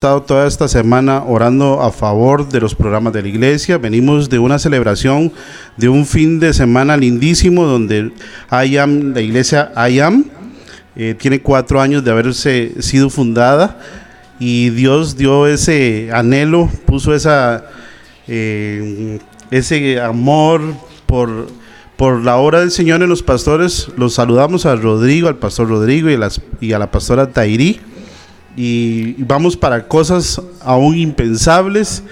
[0.00, 3.78] estado toda esta semana orando a favor de los programas de la iglesia.
[3.78, 5.32] Venimos de una celebración
[5.76, 8.12] de un fin de semana lindísimo donde
[8.48, 10.26] IAM, la iglesia IAM,
[10.94, 13.80] eh, tiene cuatro años de haberse sido fundada
[14.38, 17.64] y Dios dio ese anhelo, puso esa,
[18.28, 19.18] eh,
[19.50, 20.62] ese amor
[21.06, 21.48] por,
[21.96, 23.88] por la obra del Señor en los pastores.
[23.96, 26.16] Los saludamos a Rodrigo, al pastor Rodrigo y
[26.60, 27.80] y a la pastora Tairí
[28.60, 32.02] y vamos para cosas aún impensables.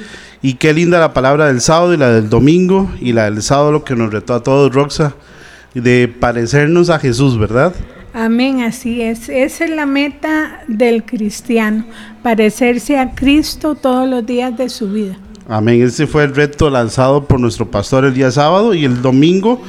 [0.43, 3.73] Y qué linda la palabra del sábado y la del domingo y la del sábado
[3.73, 5.17] lo que nos retó a todos, Roxa,
[5.75, 7.75] de parecernos a Jesús, ¿verdad?
[8.15, 9.29] Amén, así es.
[9.29, 11.85] Esa es la meta del cristiano,
[12.23, 15.19] parecerse a Cristo todos los días de su vida.
[15.49, 19.61] Amén, ese fue el reto lanzado por nuestro pastor el día sábado y el domingo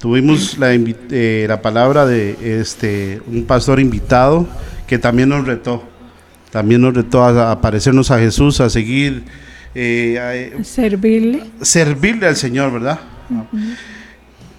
[0.00, 4.48] tuvimos la, eh, la palabra de este, un pastor invitado
[4.88, 5.93] que también nos retó
[6.54, 9.24] también nos retó a, parecernos a Jesús, a seguir.
[9.74, 11.42] Eh, servirle.
[11.60, 13.00] Servirle al Señor, ¿verdad?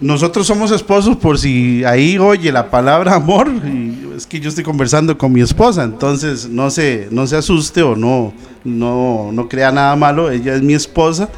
[0.02, 4.66] Nosotros somos esposos por si ahí oye la palabra amor, y es que yo estoy
[4.66, 8.34] conversando con mi esposa, entonces no se, no se asuste o no,
[8.66, 11.30] no, no crea nada malo, ella es mi esposa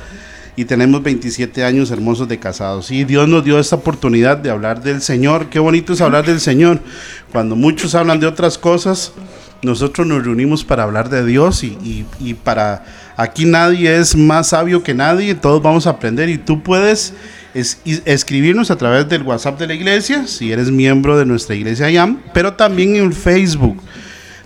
[0.55, 2.89] y tenemos 27 años hermosos de casados.
[2.89, 5.49] Y Dios nos dio esta oportunidad de hablar del Señor.
[5.49, 6.79] Qué bonito es hablar del Señor.
[7.31, 9.13] Cuando muchos hablan de otras cosas,
[9.61, 12.05] nosotros nos reunimos para hablar de Dios y,
[12.43, 17.13] para aquí nadie es más sabio que nadie, todos vamos a aprender y tú puedes
[17.53, 22.21] escribirnos a través del WhatsApp de la iglesia, si eres miembro de nuestra iglesia IAM,
[22.33, 23.81] pero también en Facebook.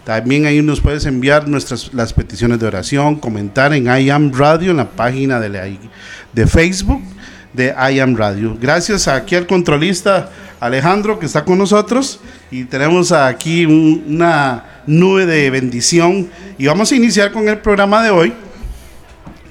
[0.06, 4.78] También ahí nos puedes enviar nuestras las peticiones de oración, comentar en IAM Radio, en
[4.78, 5.78] la página de,
[6.34, 7.02] de Facebook
[7.54, 8.58] de IAM Radio.
[8.60, 15.50] Gracias aquí al controlista Alejandro que está con nosotros y tenemos aquí una nube de
[15.50, 18.34] bendición y vamos a iniciar con el programa de hoy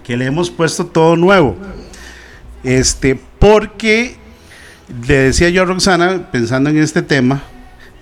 [0.04, 1.56] que le hemos puesto todo nuevo.
[2.64, 4.16] Este, porque
[5.06, 7.42] le decía yo a Roxana, pensando en este tema,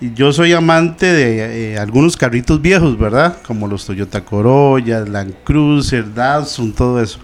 [0.01, 3.37] yo soy amante de eh, algunos carritos viejos, ¿verdad?
[3.47, 7.19] Como los Toyota Corolla, Land Cruiser, Datsun, todo eso.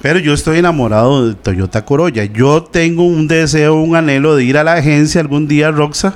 [0.00, 2.24] Pero yo estoy enamorado de Toyota Corolla.
[2.24, 6.14] Yo tengo un deseo, un anhelo de ir a la agencia algún día, Roxa,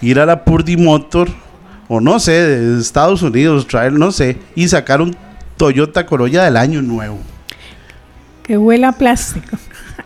[0.00, 1.28] ir a la Purdy Motor
[1.92, 5.16] o no sé, de Estados Unidos, traer, no sé, y sacar un
[5.56, 7.18] Toyota Corolla del año nuevo.
[8.44, 9.58] Que huela plástico.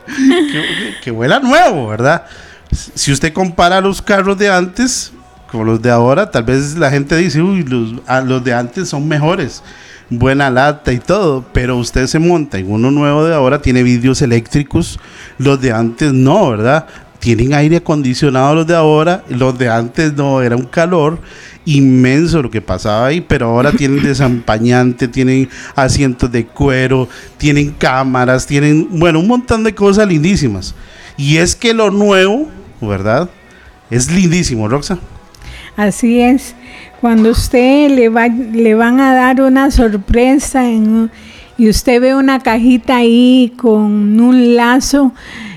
[1.05, 2.25] que, huela nuevo, ¿verdad?
[2.73, 5.13] Si usted compara los carros de antes
[5.53, 8.89] con los de ahora, tal vez la gente dice, uy, los, ah, los de antes
[8.89, 9.63] son mejores
[10.09, 14.23] buena lata y todo, pero usted se monta en uno nuevo de ahora, tiene vidrios
[14.23, 14.99] eléctricos,
[15.39, 16.87] los de antes no, ¿verdad?
[17.25, 21.19] Tienen aire acondicionado los de ahora, los de antes no, era un calor
[21.65, 27.09] inmenso lo que pasaba ahí, pero ahora tienen desampañante, tienen asientos de cuero,
[27.39, 30.75] tienen cámaras, tienen, bueno, un montón de cosas lindísimas.
[31.17, 32.47] Y es que lo nuevo,
[32.83, 33.31] ¿verdad?
[33.89, 34.99] Es lindísimo, Roxa.
[35.79, 36.55] Así es.
[37.01, 40.65] Cuando usted le, va, le van a dar una sorpresa
[41.57, 45.15] y usted ve una cajita ahí con un lazo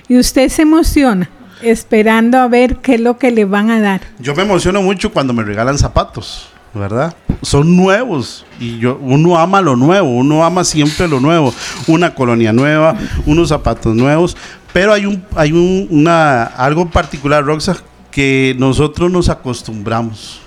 [0.07, 1.29] y usted se emociona
[1.61, 4.01] esperando a ver qué es lo que le van a dar.
[4.19, 7.15] Yo me emociono mucho cuando me regalan zapatos, ¿verdad?
[7.41, 11.53] Son nuevos y yo uno ama lo nuevo, uno ama siempre lo nuevo,
[11.87, 12.95] una colonia nueva,
[13.25, 14.35] unos zapatos nuevos,
[14.73, 17.77] pero hay un hay un, una algo particular, Roxa,
[18.11, 20.41] que nosotros nos acostumbramos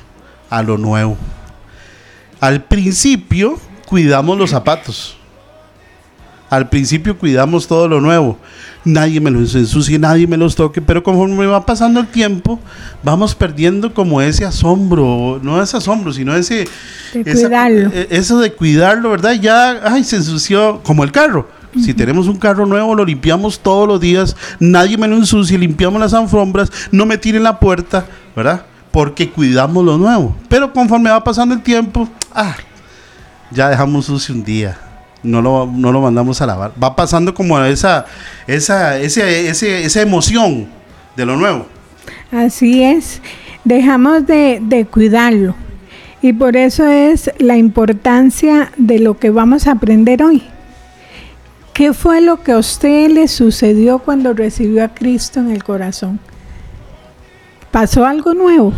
[0.48, 1.16] a lo nuevo.
[2.40, 5.19] Al principio cuidamos los zapatos.
[6.50, 8.38] Al principio cuidamos todo lo nuevo
[8.84, 12.58] nadie me los ensucie, nadie me los toque, pero conforme va pasando el tiempo,
[13.02, 16.66] vamos perdiendo como ese asombro, no ese asombro, sino ese...
[17.12, 17.90] De cuidarlo.
[17.92, 19.32] E, eso de cuidarlo, ¿verdad?
[19.32, 21.48] Ya, ay, se ensució como el carro.
[21.80, 26.00] Si tenemos un carro nuevo, lo limpiamos todos los días, nadie me lo ensucie, limpiamos
[26.00, 28.66] las alfombras, no me tiren la puerta, ¿verdad?
[28.90, 30.36] Porque cuidamos lo nuevo.
[30.48, 32.56] Pero conforme va pasando el tiempo, ah,
[33.52, 34.89] ya dejamos sucio un día
[35.22, 36.72] no lo, no lo mandamos a lavar.
[36.82, 38.06] Va pasando como esa,
[38.46, 40.68] esa, esa emoción
[41.16, 41.66] de lo nuevo.
[42.32, 43.20] Así es,
[43.64, 45.54] dejamos de, de cuidarlo.
[46.22, 50.42] Y por eso es la importancia de lo que vamos a aprender hoy.
[51.72, 56.20] ¿Qué fue lo que a usted le sucedió cuando recibió a Cristo en el corazón?
[57.70, 58.74] ¿Pasó algo nuevo?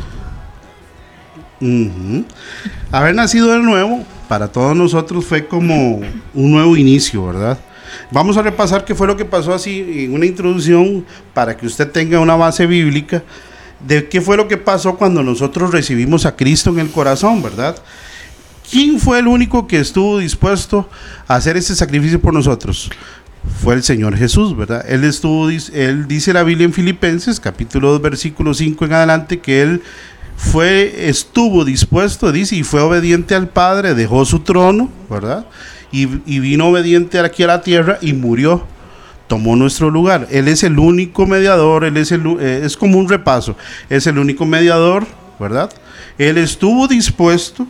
[2.90, 6.00] Haber nacido de nuevo para todos nosotros fue como
[6.32, 7.58] un nuevo inicio, ¿verdad?
[8.10, 11.90] Vamos a repasar qué fue lo que pasó así en una introducción para que usted
[11.90, 13.22] tenga una base bíblica
[13.86, 17.76] de qué fue lo que pasó cuando nosotros recibimos a Cristo en el corazón, ¿verdad?
[18.70, 20.88] ¿Quién fue el único que estuvo dispuesto
[21.28, 22.90] a hacer ese sacrificio por nosotros?
[23.62, 24.82] Fue el Señor Jesús, ¿verdad?
[24.88, 29.60] Él estuvo, él dice la Biblia en Filipenses, capítulo 2, versículo 5 en adelante, que
[29.60, 29.82] él
[30.36, 35.46] fue, estuvo dispuesto, dice, y fue obediente al Padre, dejó su trono, ¿verdad?
[35.90, 38.66] Y, vino obediente aquí a la tierra y murió,
[39.26, 40.26] tomó nuestro lugar.
[40.30, 43.56] Él es el único mediador, él es, el, eh, es como un repaso,
[43.90, 45.06] es el único mediador,
[45.38, 45.70] ¿verdad?
[46.16, 47.66] Él estuvo dispuesto,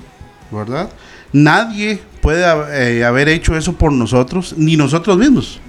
[0.51, 0.89] ¿verdad?
[1.33, 5.61] Nadie puede eh, haber hecho eso por nosotros, ni nosotros mismos.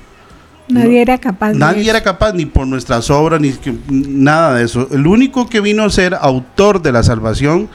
[0.73, 1.53] Nadie era capaz.
[1.53, 3.53] Nadie era capaz, ni por nuestras obras, ni
[3.89, 4.87] nada de eso.
[4.91, 7.69] El único que vino a ser autor de la salvación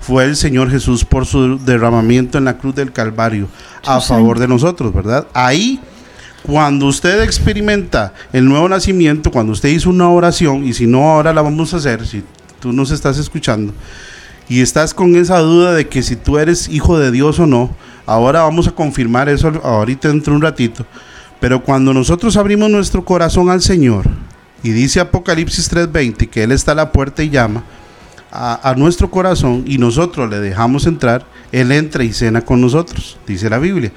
[0.00, 3.48] fue el Señor Jesús por su derramamiento en la cruz del Calvario
[3.84, 5.26] a favor de nosotros, ¿verdad?
[5.32, 5.80] Ahí,
[6.42, 11.32] cuando usted experimenta el nuevo nacimiento, cuando usted hizo una oración, y si no ahora
[11.32, 12.22] la vamos a hacer, si
[12.60, 13.72] tú nos estás escuchando,
[14.46, 17.74] y estás con esa duda de que si tú eres hijo de Dios o no,
[18.04, 20.84] ahora vamos a confirmar eso ahorita dentro de un ratito
[21.40, 24.04] pero cuando nosotros abrimos nuestro corazón al Señor,
[24.64, 27.62] y dice Apocalipsis 3:20 que Él está a la puerta y llama
[28.32, 33.48] a, nuestro corazón y nosotros le dejamos entrar, Él entra y cena con nosotros, dice
[33.48, 33.92] la Biblia.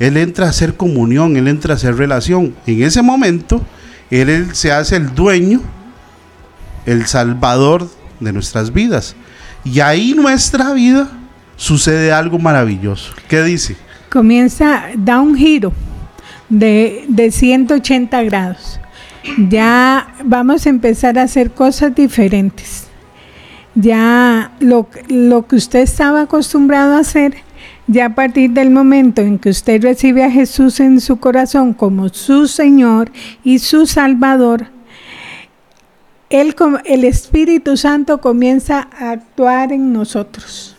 [0.00, 2.54] Él entra a hacer comunión, Él entra a hacer relación.
[2.66, 3.62] En ese momento,
[4.10, 5.60] Él, él se hace el dueño,
[6.84, 7.88] el salvador
[8.18, 9.14] de nuestras vidas.
[9.64, 11.08] Y ahí nuestra vida
[11.56, 13.12] sucede algo maravilloso.
[13.28, 13.76] ¿Qué dice?
[14.10, 15.72] Comienza, da un giro
[16.48, 18.80] de, de 180 grados.
[19.48, 22.86] Ya vamos a empezar a hacer cosas diferentes.
[23.74, 27.34] Ya lo, lo que usted estaba acostumbrado a hacer,
[27.86, 32.08] ya a partir del momento en que usted recibe a Jesús en su corazón como
[32.08, 33.10] su Señor
[33.44, 34.68] y su Salvador,
[36.30, 36.54] él,
[36.84, 40.75] el Espíritu Santo comienza a actuar en nosotros.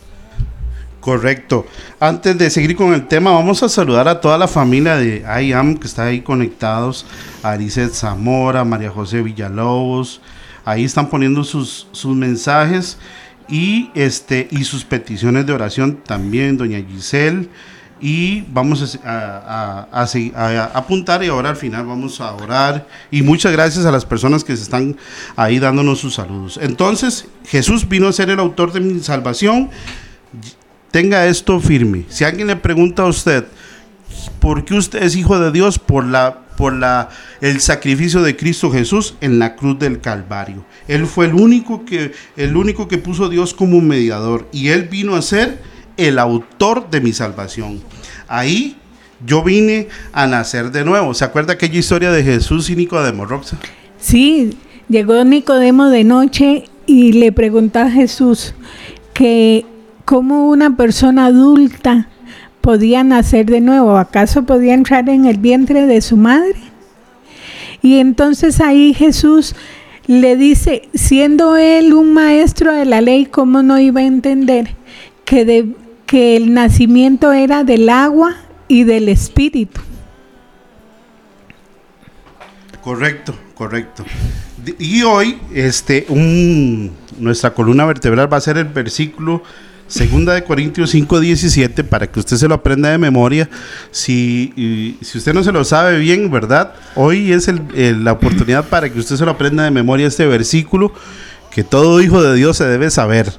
[1.08, 1.64] Correcto.
[2.00, 5.78] Antes de seguir con el tema, vamos a saludar a toda la familia de IAM
[5.78, 7.06] que está ahí conectados.
[7.42, 7.56] A
[7.90, 10.20] Zamora, María José Villalobos.
[10.66, 12.98] Ahí están poniendo sus, sus mensajes
[13.48, 17.48] y, este, y sus peticiones de oración también, doña Giselle.
[18.02, 22.86] Y vamos a, a, apuntar y ahora al final vamos a orar.
[23.10, 24.94] Y muchas gracias a las personas que se están
[25.36, 26.60] ahí dándonos sus saludos.
[26.60, 29.70] Entonces, Jesús vino a ser el autor de mi salvación
[30.90, 32.04] tenga esto firme.
[32.08, 33.44] Si alguien le pregunta a usted,
[34.40, 35.78] ¿por qué usted es hijo de Dios?
[35.78, 37.08] Por la por la,
[37.40, 40.64] el sacrificio de Cristo Jesús en la cruz del Calvario.
[40.88, 44.88] Él fue el único que el único que puso a Dios como mediador y él
[44.90, 45.62] vino a ser
[45.96, 47.80] el autor de mi salvación.
[48.26, 48.76] Ahí
[49.24, 51.14] yo vine a nacer de nuevo.
[51.14, 53.56] ¿Se acuerda aquella historia de Jesús y Nicodemo, Roxa?
[54.00, 54.58] Sí,
[54.88, 58.54] llegó Nicodemo de noche y le preguntó a Jesús
[59.14, 59.64] que
[60.08, 62.08] ¿Cómo una persona adulta
[62.62, 63.98] podía nacer de nuevo?
[63.98, 66.56] ¿Acaso podía entrar en el vientre de su madre?
[67.82, 69.54] Y entonces ahí Jesús
[70.06, 74.76] le dice, siendo él un maestro de la ley, ¿cómo no iba a entender
[75.26, 75.76] que,
[76.10, 78.34] el nacimiento era del agua
[78.66, 79.82] y del espíritu?
[82.80, 84.06] Correcto, correcto.
[84.78, 86.06] Y hoy, este,
[87.18, 89.42] nuestra columna vertebral va a ser el versículo
[89.88, 93.48] Segunda de Corintios 5:17, para que usted se lo aprenda de memoria.
[93.90, 96.74] Si, si usted no se lo sabe bien, ¿verdad?
[96.94, 100.92] Hoy es la oportunidad para que usted se lo aprenda de memoria este versículo,
[101.50, 103.32] que todo hijo de Dios se debe saber.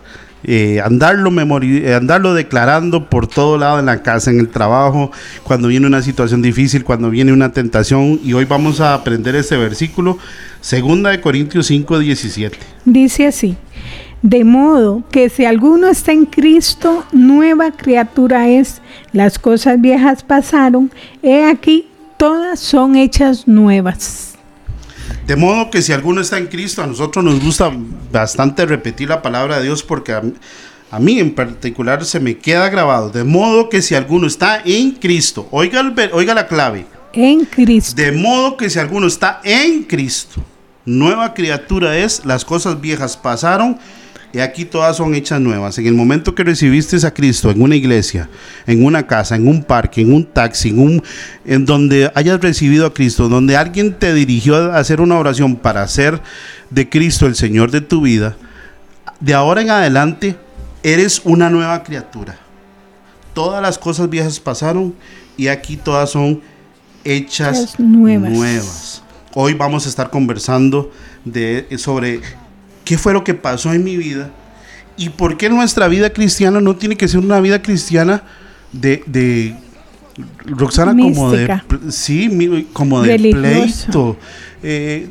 [0.45, 1.29] Eh, andarlo,
[1.61, 5.11] eh, andarlo declarando por todo lado en la casa, en el trabajo,
[5.43, 8.19] cuando viene una situación difícil, cuando viene una tentación.
[8.23, 10.17] Y hoy vamos a aprender este versículo,
[10.61, 12.57] segunda de Corintios 5:17.
[12.85, 13.57] Dice así.
[14.21, 18.81] De modo que si alguno está en Cristo, nueva criatura es.
[19.13, 20.91] Las cosas viejas pasaron,
[21.23, 24.33] he aquí, todas son hechas nuevas.
[25.25, 27.71] De modo que si alguno está en Cristo, a nosotros nos gusta
[28.11, 33.09] bastante repetir la palabra de Dios porque a, mí en particular se me queda grabado.
[33.09, 36.85] De modo que si alguno está en Cristo, oiga, oiga la clave.
[37.13, 37.95] En Cristo.
[37.95, 40.43] De modo que si alguno está en Cristo,
[40.83, 43.79] nueva criatura es, las cosas viejas pasaron
[44.31, 45.77] y aquí todas son hechas nuevas.
[45.77, 48.29] En el momento que recibiste a Cristo en una iglesia,
[48.67, 51.03] en una casa, en un parque, en un taxi, en, un,
[51.45, 55.81] en donde hayas recibido a Cristo, donde alguien te dirigió a hacer una oración para
[55.81, 56.21] hacer
[56.69, 58.35] de Cristo el Señor de tu vida,
[59.19, 60.35] de ahora en adelante
[60.83, 62.37] eres una nueva criatura.
[63.33, 64.93] Todas las cosas viejas pasaron
[65.37, 66.41] y aquí todas son
[67.03, 68.31] hechas nuevas.
[68.31, 69.03] nuevas.
[69.33, 70.91] Hoy vamos a estar conversando
[71.25, 72.21] de, sobre
[72.89, 74.31] qué fue lo que pasó en mi vida
[74.97, 78.23] ¿Y por qué nuestra vida cristiana no tiene que ser una vida cristiana
[78.73, 79.55] de, de
[80.45, 84.17] Roxana, como de, sí, como de pleito?
[84.63, 85.07] Eh,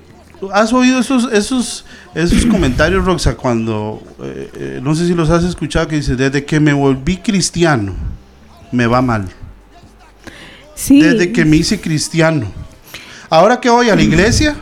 [0.53, 5.45] ¿Has oído esos, esos, esos comentarios, Roxa, cuando, eh, eh, no sé si los has
[5.45, 7.95] escuchado, que dice, desde que me volví cristiano,
[8.71, 9.27] me va mal?
[10.75, 12.47] Sí, Desde que me hice cristiano.
[13.31, 14.55] Ahora que voy a la iglesia,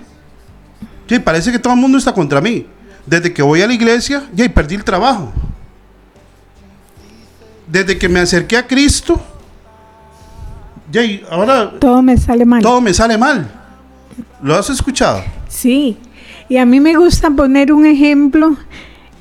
[1.09, 2.67] sí, parece que todo el mundo está contra mí.
[3.07, 5.33] Desde que voy a la iglesia, ya y perdí el trabajo.
[7.67, 9.21] Desde que me acerqué a Cristo,
[10.91, 12.63] ya y ahora todo me sale mal.
[12.63, 13.51] todo me sale mal.
[14.43, 15.23] ¿Lo has escuchado?
[15.49, 15.97] Sí,
[16.49, 18.57] y a mí me gusta poner un ejemplo.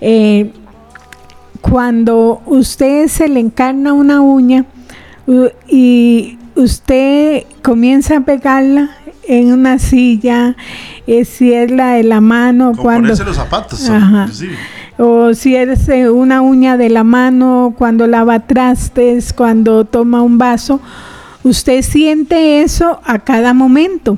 [0.02, 0.52] eh,
[1.62, 4.66] cuando usted se le encarna una uña
[5.68, 8.92] y usted comienza a pegarla
[9.28, 10.56] en una silla,
[11.08, 13.90] eh, si es la de la mano, Como cuando, ponerse los zapatos.
[13.90, 14.28] Ajá.
[14.98, 20.38] O si es eh, una uña de la mano, cuando lava trastes, cuando toma un
[20.38, 20.80] vaso,
[21.44, 24.18] usted siente eso a cada momento.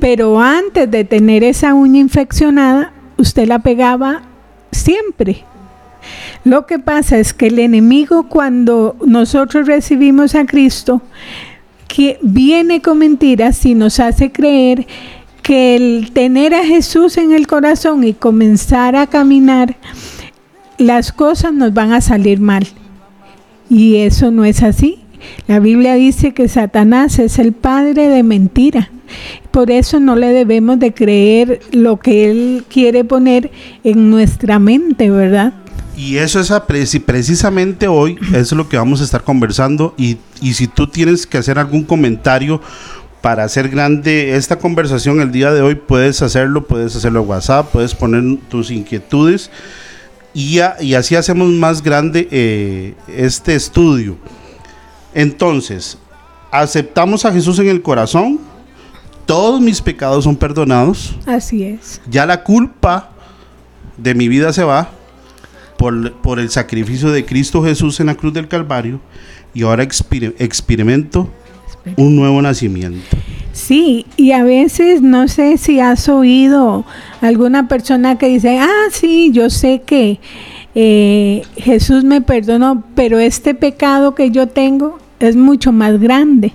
[0.00, 4.20] Pero antes de tener esa uña infeccionada, usted la pegaba
[4.70, 5.44] siempre.
[6.44, 11.00] Lo que pasa es que el enemigo cuando nosotros recibimos a Cristo,
[11.88, 14.86] que viene con mentiras y nos hace creer
[15.46, 19.76] que el tener a Jesús en el corazón y comenzar a caminar,
[20.76, 22.66] las cosas nos van a salir mal.
[23.70, 24.98] Y eso no es así.
[25.46, 28.90] La Biblia dice que Satanás es el padre de mentira.
[29.52, 33.52] Por eso no le debemos de creer lo que él quiere poner
[33.84, 35.54] en nuestra mente, ¿verdad?
[35.96, 36.52] Y eso es
[37.06, 39.94] precisamente hoy, eso es lo que vamos a estar conversando.
[39.96, 42.60] Y, y si tú tienes que hacer algún comentario
[43.20, 47.70] para hacer grande esta conversación el día de hoy, puedes hacerlo, puedes hacerlo en WhatsApp,
[47.72, 49.50] puedes poner tus inquietudes
[50.32, 54.16] y, ya- y así hacemos más grande eh, este estudio.
[55.14, 55.98] Entonces,
[56.50, 58.38] aceptamos a Jesús en el corazón,
[59.24, 62.00] todos mis pecados son perdonados, Así es.
[62.08, 63.10] ya la culpa
[63.96, 64.90] de mi vida se va
[65.78, 69.00] por, por el sacrificio de Cristo Jesús en la cruz del Calvario
[69.52, 71.28] y ahora experimento
[71.96, 73.16] un nuevo nacimiento.
[73.52, 76.84] Sí, y a veces no sé si has oído
[77.22, 80.20] alguna persona que dice, ah, sí, yo sé que
[80.74, 86.52] eh, Jesús me perdonó, pero este pecado que yo tengo es mucho más grande.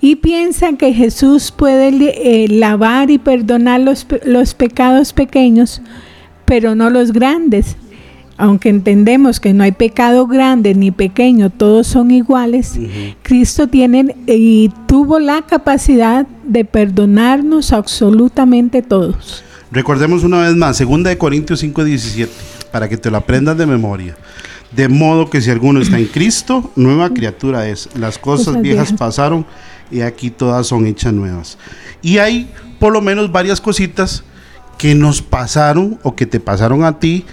[0.00, 5.82] Y piensa que Jesús puede eh, lavar y perdonar los, los pecados pequeños,
[6.46, 7.76] pero no los grandes.
[8.40, 12.72] Aunque entendemos que no hay pecado grande ni pequeño, todos son iguales,
[13.22, 19.44] Cristo tiene y tuvo la capacidad de perdonarnos absolutamente todos.
[19.70, 22.30] Recordemos una vez más, 2 de Corintios 5:17,
[22.72, 24.16] para que te lo aprendas de memoria.
[24.74, 27.90] De modo que si alguno está en Cristo, nueva criatura es.
[27.94, 28.98] Las cosas Cosas viejas viejas.
[28.98, 29.44] pasaron
[29.90, 31.58] y aquí todas son hechas nuevas.
[32.00, 34.24] Y hay por lo menos varias cositas
[34.78, 37.26] que nos pasaron o que te pasaron a ti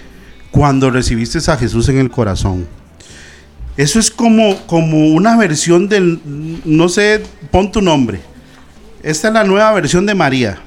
[0.50, 2.66] cuando recibiste a Jesús en el corazón.
[3.76, 6.20] Eso es como, como una versión del,
[6.64, 8.20] no sé, pon tu nombre.
[9.02, 10.58] Esta es la nueva versión de María.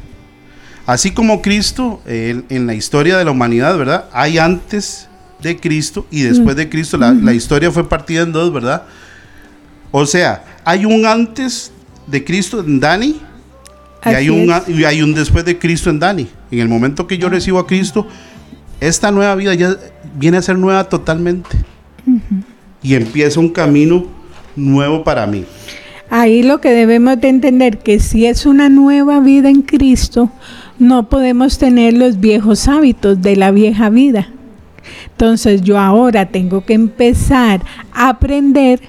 [0.86, 4.06] Así como Cristo, eh, en la historia de la humanidad, ¿verdad?
[4.14, 5.10] Hay antes
[5.42, 6.98] de Cristo y después de Cristo.
[6.98, 8.84] La, la historia fue partida en dos, ¿verdad?
[9.92, 11.72] O sea, hay un antes
[12.08, 13.20] de Cristo en Dani
[14.06, 16.28] y hay, un, y hay un después de Cristo en Dani.
[16.50, 18.08] En el momento que yo recibo a Cristo,
[18.82, 19.78] esta nueva vida ya
[20.16, 21.50] viene a ser nueva totalmente.
[22.84, 24.06] Y empieza un camino
[24.56, 25.46] nuevo para mí.
[26.10, 30.30] Ahí lo que debemos de entender que si es una nueva vida en Cristo,
[30.80, 34.30] no podemos tener los viejos hábitos de la vieja vida.
[35.12, 37.62] Entonces yo ahora tengo que empezar
[37.94, 38.82] a aprender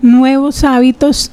[0.00, 1.32] nuevos hábitos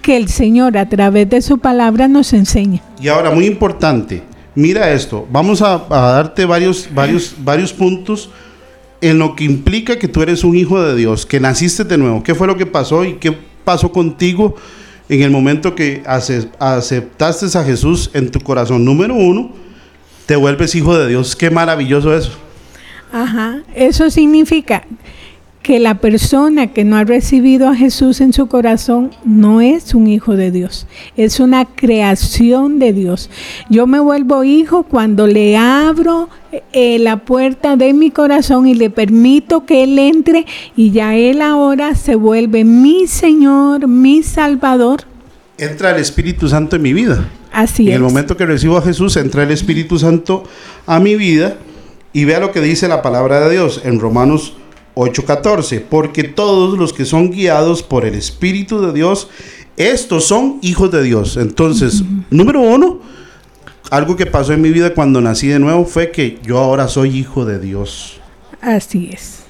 [0.00, 2.80] que el Señor a través de su palabra nos enseña.
[3.00, 4.22] Y ahora, muy importante,
[4.54, 8.30] mira esto, vamos a, a darte varios, varios, varios puntos
[9.00, 12.22] en lo que implica que tú eres un hijo de Dios, que naciste de nuevo.
[12.22, 14.56] ¿Qué fue lo que pasó y qué pasó contigo
[15.08, 18.84] en el momento que ace- aceptaste a Jesús en tu corazón?
[18.84, 19.52] Número uno,
[20.26, 21.34] te vuelves hijo de Dios.
[21.34, 22.32] Qué maravilloso eso.
[23.12, 24.84] Ajá, eso significa
[25.70, 30.08] que la persona que no ha recibido a Jesús en su corazón no es un
[30.08, 33.30] hijo de Dios, es una creación de Dios.
[33.68, 36.28] Yo me vuelvo hijo cuando le abro
[36.72, 41.40] eh, la puerta de mi corazón y le permito que Él entre y ya Él
[41.40, 45.02] ahora se vuelve mi Señor, mi Salvador.
[45.56, 47.28] Entra el Espíritu Santo en mi vida.
[47.52, 47.94] Así en es.
[47.94, 50.42] el momento que recibo a Jesús, entra el Espíritu Santo
[50.86, 51.58] a mi vida
[52.12, 54.54] Y vea lo que dice la palabra de Dios en Romanos
[55.00, 59.28] 8:14, porque todos los que son guiados por el Espíritu de Dios,
[59.76, 61.36] estos son hijos de Dios.
[61.36, 63.00] Entonces, número uno,
[63.90, 67.16] algo que pasó en mi vida cuando nací de nuevo fue que yo ahora soy
[67.16, 68.20] hijo de Dios.
[68.60, 69.40] Así es.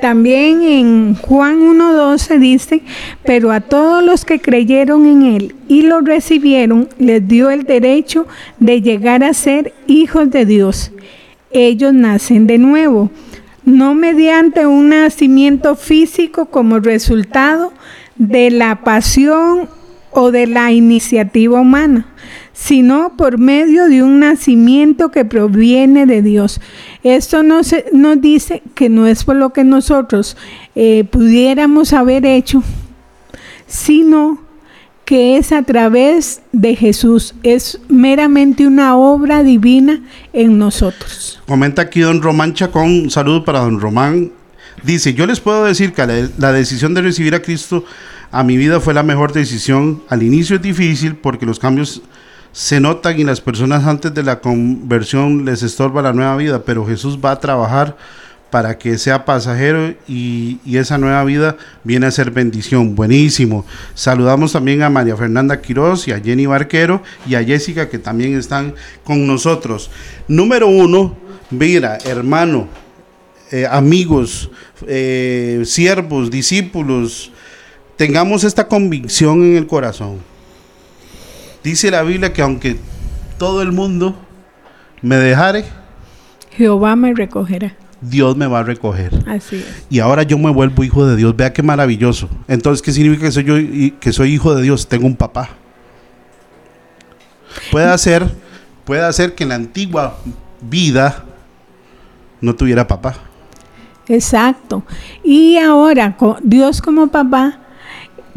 [0.00, 2.82] También en Juan 1.12 dice,
[3.24, 8.26] pero a todos los que creyeron en Él y lo recibieron, les dio el derecho
[8.60, 10.92] de llegar a ser hijos de Dios.
[11.50, 13.10] Ellos nacen de nuevo,
[13.66, 17.72] no mediante un nacimiento físico como resultado
[18.14, 19.68] de la pasión
[20.12, 22.06] o de la iniciativa humana,
[22.52, 26.60] sino por medio de un nacimiento que proviene de Dios.
[27.02, 27.74] Esto nos,
[28.18, 30.36] dice que no es por lo que nosotros
[30.74, 32.62] eh, pudiéramos haber hecho,
[33.66, 34.45] sino
[35.06, 41.40] que es a través de Jesús, es meramente una obra divina en nosotros.
[41.46, 44.32] Comenta aquí don Román Chacón, un saludo para don Román.
[44.82, 47.84] Dice, yo les puedo decir que la, la decisión de recibir a Cristo
[48.32, 50.02] a mi vida fue la mejor decisión.
[50.08, 52.02] Al inicio es difícil porque los cambios
[52.50, 56.84] se notan y las personas antes de la conversión les estorba la nueva vida, pero
[56.84, 57.96] Jesús va a trabajar
[58.50, 62.94] para que sea pasajero y, esa nueva vida viene a ser bendición.
[62.94, 63.64] Buenísimo.
[63.94, 68.36] Saludamos también a María Fernanda Quiroz y a Jenny Barquero y a Jessica que también
[68.36, 68.74] están
[69.04, 69.90] con nosotros.
[70.28, 71.16] Número uno,
[71.50, 72.68] mira, hermano,
[73.50, 74.50] eh, amigos,
[74.86, 77.32] eh, siervos, discípulos,
[77.96, 80.20] tengamos esta convicción en el corazón
[81.66, 82.76] Dice la Biblia que aunque
[83.38, 84.14] todo el mundo
[85.02, 85.64] me dejare,
[86.52, 87.74] Jehová me recogerá.
[88.00, 89.12] Dios me va a recoger.
[89.26, 89.86] Así es.
[89.90, 91.34] Y ahora yo me vuelvo hijo de Dios.
[91.36, 92.28] Vea qué maravilloso.
[92.48, 94.86] Entonces, ¿qué significa que soy yo que soy hijo de Dios?
[94.88, 95.50] Tengo un papá.
[97.70, 98.30] Puede ser,
[98.84, 100.18] puede ser que en la antigua
[100.60, 101.24] vida
[102.40, 103.14] no tuviera papá.
[104.08, 104.84] Exacto.
[105.24, 107.58] Y ahora, Dios como papá,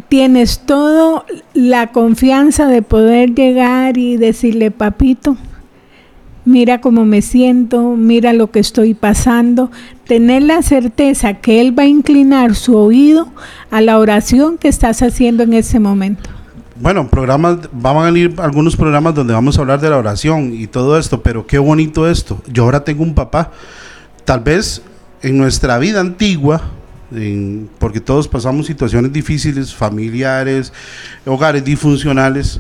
[0.08, 5.38] tienes toda la confianza de poder llegar y decirle, papito,
[6.50, 9.72] mira cómo me siento, mira lo que estoy pasando,
[10.06, 13.30] tener la certeza que Él va a inclinar su oído
[13.72, 16.30] a la oración que estás haciendo en ese momento.
[16.82, 20.66] Bueno, programas, van a venir algunos programas donde vamos a hablar de la oración y
[20.68, 22.42] todo esto, pero qué bonito esto.
[22.52, 23.52] Yo ahora tengo un papá.
[24.26, 24.82] Tal vez
[25.22, 26.62] en nuestra vida antigua,
[27.80, 30.72] porque todos pasamos situaciones difíciles, familiares,
[31.26, 32.60] hogares disfuncionales.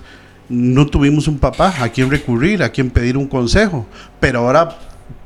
[0.49, 3.85] No tuvimos un papá a quien recurrir, a quien pedir un consejo,
[4.19, 4.77] pero ahora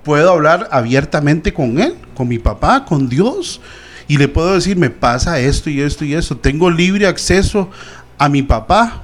[0.04, 3.62] puedo hablar abiertamente con él, con mi papá, con Dios,
[4.08, 6.38] y le puedo decir, me pasa esto y esto y esto.
[6.38, 7.70] Tengo libre acceso
[8.18, 9.02] a mi papá.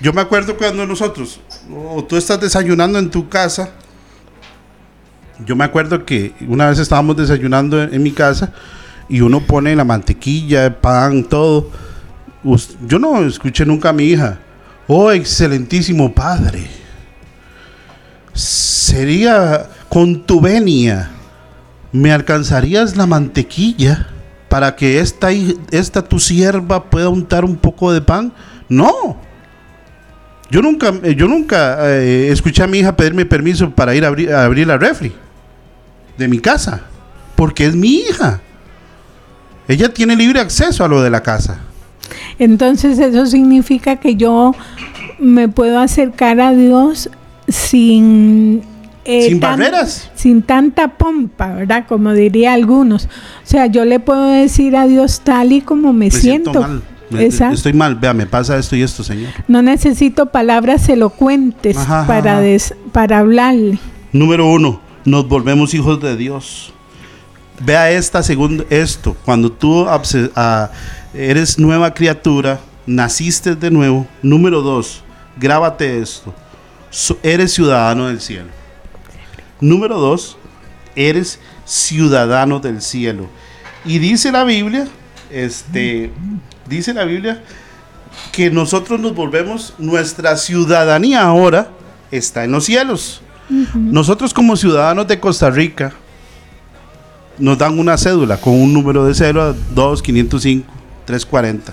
[0.00, 1.40] Yo me acuerdo cuando nosotros,
[1.74, 3.70] o tú estás desayunando en tu casa,
[5.46, 8.52] yo me acuerdo que una vez estábamos desayunando en, mi casa,
[9.08, 11.70] y uno pone la mantequilla, pan, todo.
[12.86, 14.38] Yo no escuché nunca a mi hija,
[14.92, 16.66] oh excelentísimo padre,
[18.32, 21.10] sería con tu venia,
[21.92, 24.08] ¿me alcanzarías la mantequilla
[24.48, 25.28] para que esta,
[25.70, 28.32] esta tu sierva pueda untar un poco de pan?
[28.68, 29.16] No.
[30.50, 34.44] Yo nunca, yo nunca eh, escuché a mi hija pedirme permiso para ir a a
[34.44, 35.12] abrir la refri
[36.18, 36.80] de mi casa,
[37.36, 38.40] porque es mi hija.
[39.68, 41.69] Ella tiene libre acceso a lo de la casa.
[42.38, 44.54] Entonces eso significa que yo
[45.18, 47.10] me puedo acercar a Dios
[47.48, 48.62] sin...
[49.04, 50.10] Eh, sin barreras.
[50.14, 51.86] Sin tanta pompa, ¿verdad?
[51.88, 53.06] Como diría algunos.
[53.06, 53.08] O
[53.44, 56.60] sea, yo le puedo decir a Dios tal y como me, siento.
[56.60, 56.82] mal.
[57.18, 59.30] Estoy mal, vea, me pasa esto y esto, Señor.
[59.48, 62.40] No necesito palabras elocuentes para,
[62.92, 63.78] para hablarle.
[64.12, 66.72] Número uno, nos volvemos hijos de Dios.
[67.64, 69.86] Vea esta segunda, esto, cuando tú
[71.14, 74.06] eres nueva criatura, naciste de nuevo.
[74.22, 75.02] Número dos,
[75.36, 76.34] grábate esto.
[77.22, 78.48] eres ciudadano del cielo.
[79.60, 80.36] Número dos,
[80.96, 83.28] eres ciudadano del cielo.
[83.84, 84.86] Y dice la Biblia,
[85.30, 86.10] este,
[86.66, 87.42] dice la Biblia
[88.32, 91.70] que nosotros nos volvemos, nuestra ciudadanía ahora
[92.10, 93.22] está en los cielos.
[93.74, 95.92] Nosotros como ciudadanos de Costa Rica,
[97.38, 101.72] nos dan una cédula con un número de 0 2 505 340.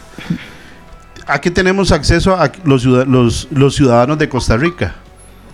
[1.25, 4.95] Aquí tenemos acceso a los, los, ciudadanos de Costa Rica,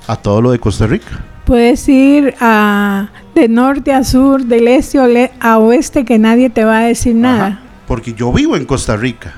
[0.07, 1.23] a todo lo de Costa Rica.
[1.45, 6.79] Puedes ir a, de norte a sur, del este a oeste, que nadie te va
[6.79, 7.59] a decir nada.
[7.87, 9.33] porque yo vivo en Costa Rica.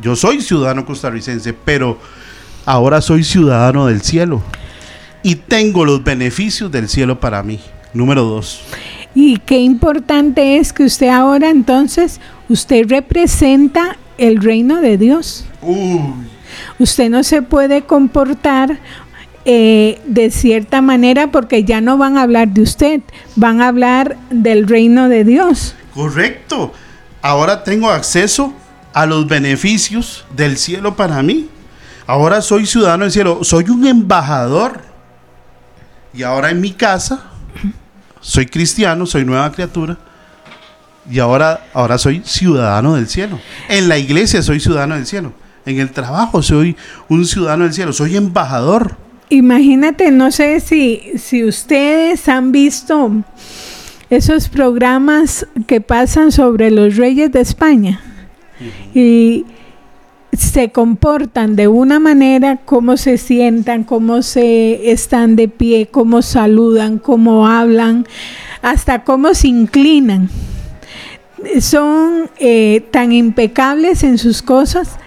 [0.00, 1.98] Yo soy ciudadano costarricense, pero
[2.64, 4.42] ahora soy ciudadano del cielo.
[5.22, 7.60] y tengo los beneficios del cielo para mí.
[7.92, 8.62] Número dos.
[9.14, 12.20] Y qué importante es que usted ahora entonces,
[12.50, 15.46] usted representa el reino de Dios.
[15.62, 16.00] Uy,
[16.78, 18.78] Usted no se puede comportar
[19.44, 23.00] eh, de cierta manera porque ya no van a hablar de usted,
[23.36, 25.74] van a hablar del reino de Dios.
[25.94, 26.72] correcto.
[27.22, 28.52] Ahora tengo acceso
[28.92, 31.48] a los beneficios del cielo para mí.
[32.06, 34.80] Ahora soy ciudadano del cielo, soy un embajador.
[36.12, 37.30] Y ahora en mi casa
[38.20, 39.96] soy cristiano, soy nueva criatura.
[41.10, 43.38] Y ahora, ahora soy ciudadano del cielo.
[43.68, 45.32] En la iglesia soy ciudadano del cielo.
[45.66, 46.76] En el trabajo soy
[47.08, 47.92] un ciudadano del cielo.
[47.92, 48.96] Soy embajador.
[49.28, 53.12] Imagínate, no sé si, si ustedes han visto
[54.08, 58.00] esos programas que pasan sobre los reyes de España
[58.92, 59.46] y
[60.32, 66.98] se comportan de una manera, cómo se sientan, cómo se están de pie, cómo saludan,
[66.98, 68.06] cómo hablan,
[68.62, 70.28] hasta cómo se inclinan.
[71.60, 74.98] Son eh, tan impecables en sus cosas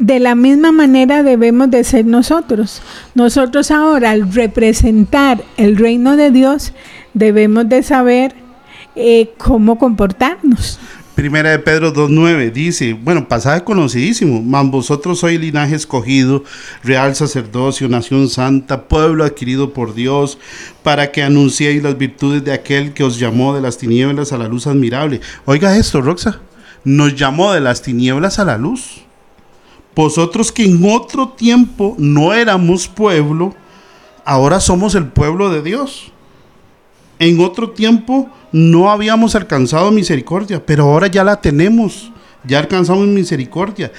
[0.00, 2.80] de la misma manera debemos de ser nosotros.
[3.14, 6.72] Nosotros ahora al representar el reino de Dios
[7.12, 8.34] debemos de saber
[8.96, 10.80] eh, cómo comportarnos.
[11.14, 16.44] Primera de Pedro 2.9 dice, bueno, pasaje conocidísimo, mas vosotros sois linaje escogido,
[16.82, 20.38] real sacerdocio, nación santa, pueblo adquirido por Dios,
[20.82, 24.48] para que anunciéis las virtudes de aquel que os llamó de las tinieblas a la
[24.48, 25.20] luz admirable.
[25.44, 26.40] Oiga esto, Roxa,
[26.84, 29.02] nos llamó de las tinieblas a la luz.
[29.94, 33.54] Vosotros que en otro tiempo no éramos pueblo,
[34.24, 36.12] ahora somos el pueblo de Dios.
[37.20, 42.10] En otro tiempo no habíamos alcanzado misericordia, pero ahora ya la tenemos.
[42.44, 43.92] Ya alcanzamos misericordia.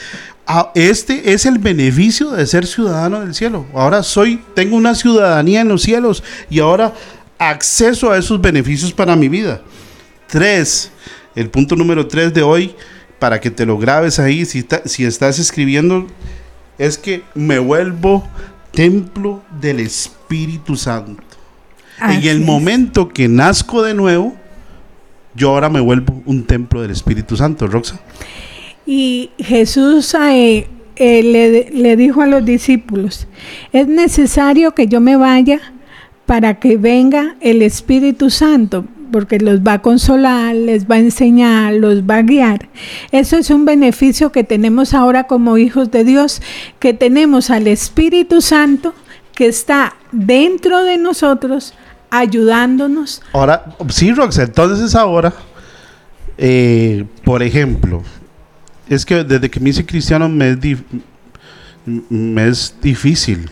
[0.48, 3.68] Ah, Este es el beneficio de ser ciudadano del cielo.
[3.76, 6.96] Ahora soy, tengo una ciudadanía en los cielos y ahora
[7.38, 9.62] acceso a esos beneficios para mi vida.
[10.28, 10.92] Tres,
[11.36, 12.74] el punto número tres de hoy,
[13.20, 16.08] para que te lo grabes ahí, si, si estás escribiendo,
[16.80, 18.28] es que me vuelvo
[18.72, 21.31] templo del Espíritu Santo.
[22.02, 22.46] Así en el es.
[22.46, 24.36] momento que nazco de nuevo,
[25.36, 28.00] yo ahora me vuelvo un templo del Espíritu Santo, Roxa.
[28.86, 33.28] Y Jesús eh, eh, le, le dijo a los discípulos,
[33.72, 35.60] es necesario que yo me vaya
[36.26, 41.74] para que venga el Espíritu Santo, porque los va a consolar, les va a enseñar,
[41.74, 42.70] los va a guiar.
[43.12, 46.42] Eso es un beneficio que tenemos ahora como hijos de Dios,
[46.80, 48.94] que tenemos al Espíritu Santo
[49.36, 51.74] que está dentro de nosotros,
[52.12, 53.22] ayudándonos.
[53.34, 55.34] Ahora, sí, Roxa, entonces ahora,
[56.38, 58.04] eh, por ejemplo,
[58.88, 60.58] es que desde que me hice cristiano me es,
[61.86, 63.50] me es difícil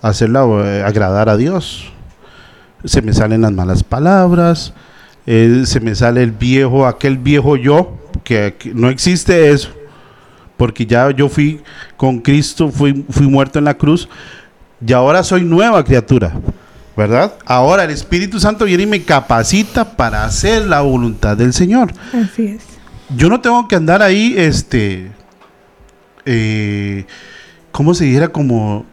[0.00, 1.92] hacerla eh, agradar a Dios.
[2.84, 4.72] Se me salen las malas palabras,
[5.26, 9.70] eh, se me sale el viejo, aquel viejo yo, que, que no existe eso,
[10.56, 11.60] porque ya yo fui
[11.96, 14.08] con Cristo, fui, fui muerto en la cruz,
[14.86, 16.32] y ahora soy nueva criatura,
[17.00, 17.32] ¿verdad?
[17.46, 21.94] Ahora el Espíritu Santo viene y me capacita para hacer la voluntad del Señor.
[22.12, 22.62] Así es.
[23.16, 25.10] Yo no tengo que andar ahí, este,
[26.26, 27.06] eh,
[27.72, 28.28] ¿cómo se dijera?
[28.28, 28.84] Como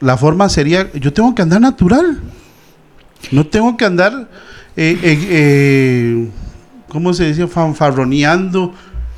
[0.00, 2.20] la forma sería, yo tengo que andar natural.
[3.32, 4.28] No tengo que andar,
[4.76, 6.30] eh, eh, eh,
[6.90, 7.46] ¿cómo se dice?
[7.46, 8.74] Fanfarroneando.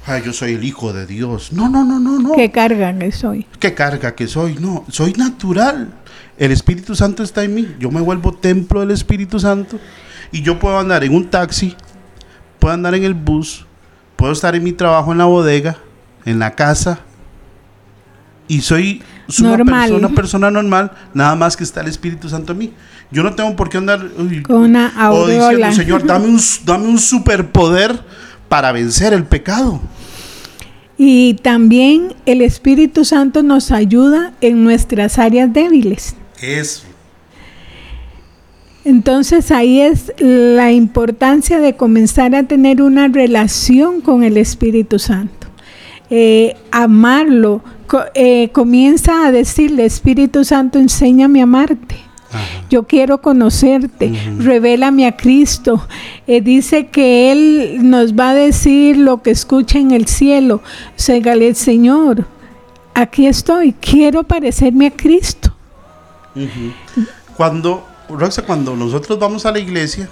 [0.06, 1.52] Ay, yo soy el hijo de Dios.
[1.52, 2.32] No, no, no, no, no.
[2.34, 3.46] Qué carga que soy.
[3.58, 4.54] qué carga que soy.
[4.60, 5.92] No, soy natural.
[6.42, 7.68] El Espíritu Santo está en mí.
[7.78, 9.78] Yo me vuelvo templo del Espíritu Santo.
[10.32, 11.76] Y yo puedo andar en un taxi,
[12.58, 13.64] puedo andar en el bus,
[14.16, 15.76] puedo estar en mi trabajo en la bodega,
[16.24, 16.98] en la casa.
[18.48, 19.04] Y soy
[19.38, 22.72] una persona, persona normal, nada más que está el Espíritu Santo en mí.
[23.12, 25.72] Yo no tengo por qué andar uy, Con una o diciendo, aureola.
[25.72, 28.02] Señor, dame un, dame un superpoder
[28.48, 29.80] para vencer el pecado.
[30.98, 36.16] Y también el Espíritu Santo nos ayuda en nuestras áreas débiles.
[36.42, 36.82] Eso.
[38.84, 45.46] Entonces ahí es la importancia de comenzar a tener una relación con el Espíritu Santo.
[46.10, 47.62] Eh, amarlo.
[47.86, 51.96] Co- eh, comienza a decirle, Espíritu Santo, enséñame a amarte.
[52.70, 55.86] Yo quiero conocerte, revélame a Cristo.
[56.26, 60.62] Eh, dice que Él nos va a decir lo que escucha en el cielo.
[60.96, 62.26] Ségale, Señor,
[62.94, 65.51] aquí estoy, quiero parecerme a Cristo.
[67.36, 70.08] Cuando, Roxa, cuando nosotros vamos a la iglesia,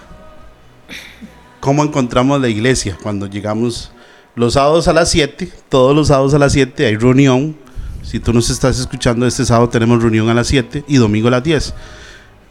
[1.61, 2.97] ¿cómo encontramos la iglesia?
[3.03, 3.93] Cuando llegamos
[4.35, 7.57] los sábados a las 7, todos los sábados a las 7 hay reunión
[8.03, 11.33] Si tú nos estás escuchando, este sábado tenemos reunión a las 7 y domingo a
[11.33, 11.75] las 10.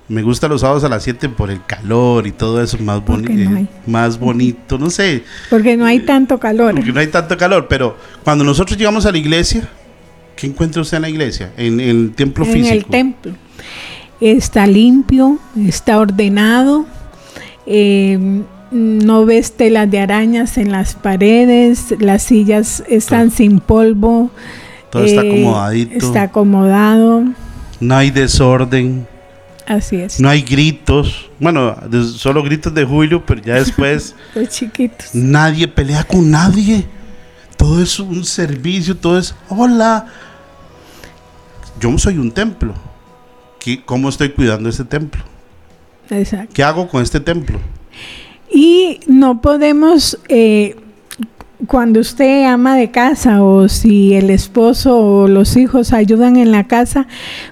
[0.07, 3.29] Me gusta los sábados a las 7 por el calor y todo eso más, boni-
[3.49, 6.75] no eh, más bonito, no sé, Porque no hay tanto calor.
[6.75, 9.67] porque no hay tanto calor, pero cuando nosotros llegamos a la iglesia,
[10.35, 11.51] ¿qué encuentra usted en la iglesia?
[11.57, 12.75] En, en el templo en físico.
[12.75, 13.33] el templo.
[14.21, 16.85] Está limpio, está ordenado,
[17.65, 18.41] eh,
[18.71, 24.29] no ves telas de arañas en las paredes, las sillas están sin polvo.
[24.89, 26.05] Todo está eh, acomodadito.
[26.05, 27.23] Está acomodado,
[27.79, 29.07] No hay desorden,
[29.65, 30.19] así es.
[30.19, 31.29] no hay gritos.
[31.39, 31.75] Bueno,
[32.17, 35.13] solo gritos de Julio, pero ya después Los chiquitos.
[35.13, 36.85] nadie pelea con nadie.
[37.55, 40.07] Todo es un servicio, todo es hola.
[41.79, 42.73] Yo soy un templo.
[43.59, 45.21] ¿Qué- ¿Cómo estoy cuidando este templo?
[46.09, 46.51] Exacto.
[46.53, 47.59] ¿Qué hago con este templo?
[48.51, 50.75] Y no podemos, eh,
[51.67, 56.65] cuando usted ama de casa o si el esposo o los hijos ayudan en la
[56.67, 57.05] casa,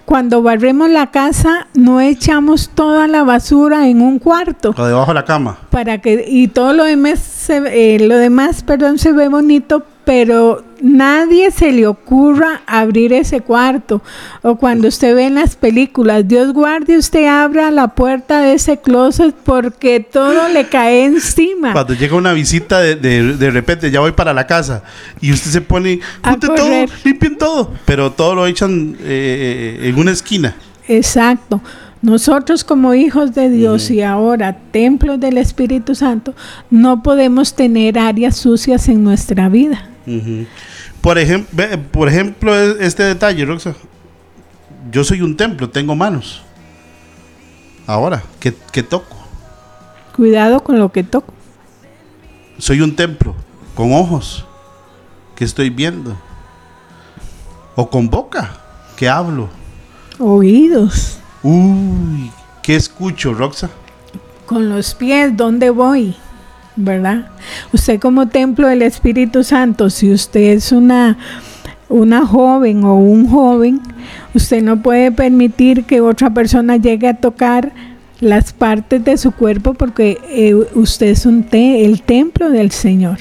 [0.06, 5.16] cuando barremos la casa no echamos toda la basura en un cuarto O debajo de
[5.16, 5.60] la cama.
[5.70, 7.58] para que y todo lo demás se,
[7.96, 14.02] eh, lo demás perdón se ve bonito pero nadie se le ocurra abrir ese cuarto.
[14.42, 18.78] O cuando usted ve en las películas Dios guarde usted abra la puerta de ese
[18.80, 24.00] closet porque todo le cae encima Cuando llega una visita de, de, de repente, ya
[24.00, 24.84] voy para la casa
[25.22, 30.12] y usted se pone, junte todo, limpien todo, pero todo lo echan eh, en una
[30.12, 30.56] esquina.
[30.88, 31.62] exacto.
[32.02, 36.36] Nosotros como hijos de Dios y ahora templos del Espíritu Santo
[36.70, 39.90] no podemos tener áreas sucias en nuestra vida.
[41.08, 43.74] Por ejemplo, por ejemplo, e- este detalle, Roxa.
[44.92, 46.42] Yo soy un templo, tengo manos.
[47.86, 49.16] Ahora, ¿qué, qué toco?
[50.14, 51.32] cuidado con lo que toco
[52.58, 53.36] Soy un templo,
[53.74, 54.46] con ojos.
[55.38, 56.14] ¿Qué estoy viendo?
[57.78, 58.60] O con boca,
[58.98, 59.48] ¿qué hablo?
[60.20, 62.30] oídos Uy,
[62.62, 63.70] ¿qué escucho, Roxa?
[64.46, 66.18] con los pies, ¿dónde voy?
[66.80, 67.28] ¿Verdad?
[67.74, 71.18] Usted como templo del Espíritu Santo, si usted es una,
[71.90, 73.82] una joven o un joven,
[74.36, 77.72] usted no puede permitir que otra persona llegue a tocar
[78.20, 83.18] las partes de su cuerpo porque eh, usted es un te- el templo del Señor.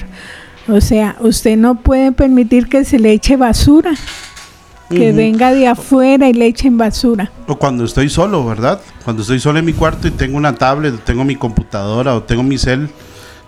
[0.67, 3.93] O sea, usted no puede permitir que se le eche basura,
[4.89, 7.31] que venga de afuera y le echen basura.
[7.47, 8.79] O cuando estoy solo, ¿verdad?
[9.03, 12.23] Cuando estoy solo en mi cuarto y tengo una tablet, o tengo mi computadora, o
[12.23, 12.89] tengo mi cel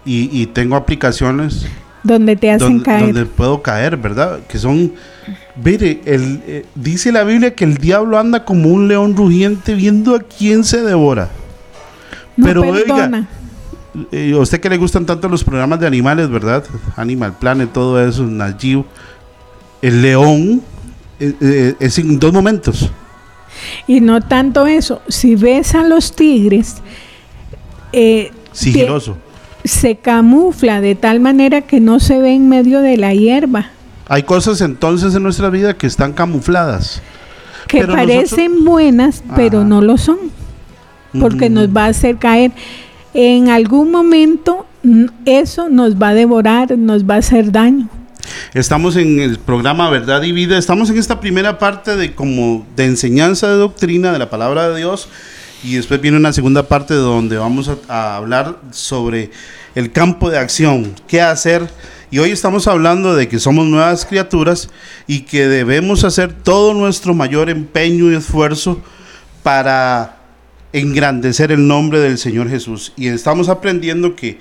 [0.06, 1.66] y, y tengo aplicaciones
[2.04, 3.06] Donde te hacen donde, caer.
[3.06, 4.40] donde puedo caer, ¿verdad?
[4.48, 4.94] Que son,
[5.64, 10.16] mire, el, eh, dice la Biblia que el diablo anda como un león rugiente viendo
[10.16, 11.30] a quién se devora.
[12.38, 13.28] No Pero oiga, perdona.
[14.12, 16.64] Eh, a usted que le gustan tanto los programas de animales, ¿verdad?
[16.96, 18.28] Animal Planet, todo eso,
[18.60, 18.86] Geo.
[19.82, 20.62] El león
[21.20, 22.90] eh, eh, es en dos momentos.
[23.88, 26.78] Y no tanto eso, si ves a los tigres,
[27.92, 29.14] eh, Sigiloso.
[29.14, 29.20] te-
[29.70, 33.72] se camufla de tal manera que no se ve en medio de la hierba,
[34.08, 37.02] Hay cosas entonces en nuestra vida que están camufladas.
[37.68, 39.68] que Pero parecen buenas, pero Ajá.
[39.68, 40.18] no lo son,
[41.20, 41.54] porque Mm.
[41.54, 42.52] nos va a hacer caer.
[43.14, 44.66] En algún momento
[45.26, 47.88] eso nos va a devorar, nos va a hacer daño.
[48.56, 50.58] Estamos en el programa Verdad y Vida.
[50.58, 54.78] Estamos en esta primera parte de como de enseñanza de doctrina de la palabra de
[54.78, 55.08] Dios
[55.64, 59.30] y después viene una segunda parte donde vamos a, a hablar sobre
[59.76, 61.70] el campo de acción, qué hacer.
[62.12, 64.70] Y hoy estamos hablando de que somos nuevas criaturas
[65.08, 68.82] y que debemos hacer todo nuestro mayor empeño y esfuerzo
[69.44, 70.18] para
[70.74, 72.94] engrandecer el nombre del Señor Jesús.
[72.98, 74.40] Y estamos aprendiendo que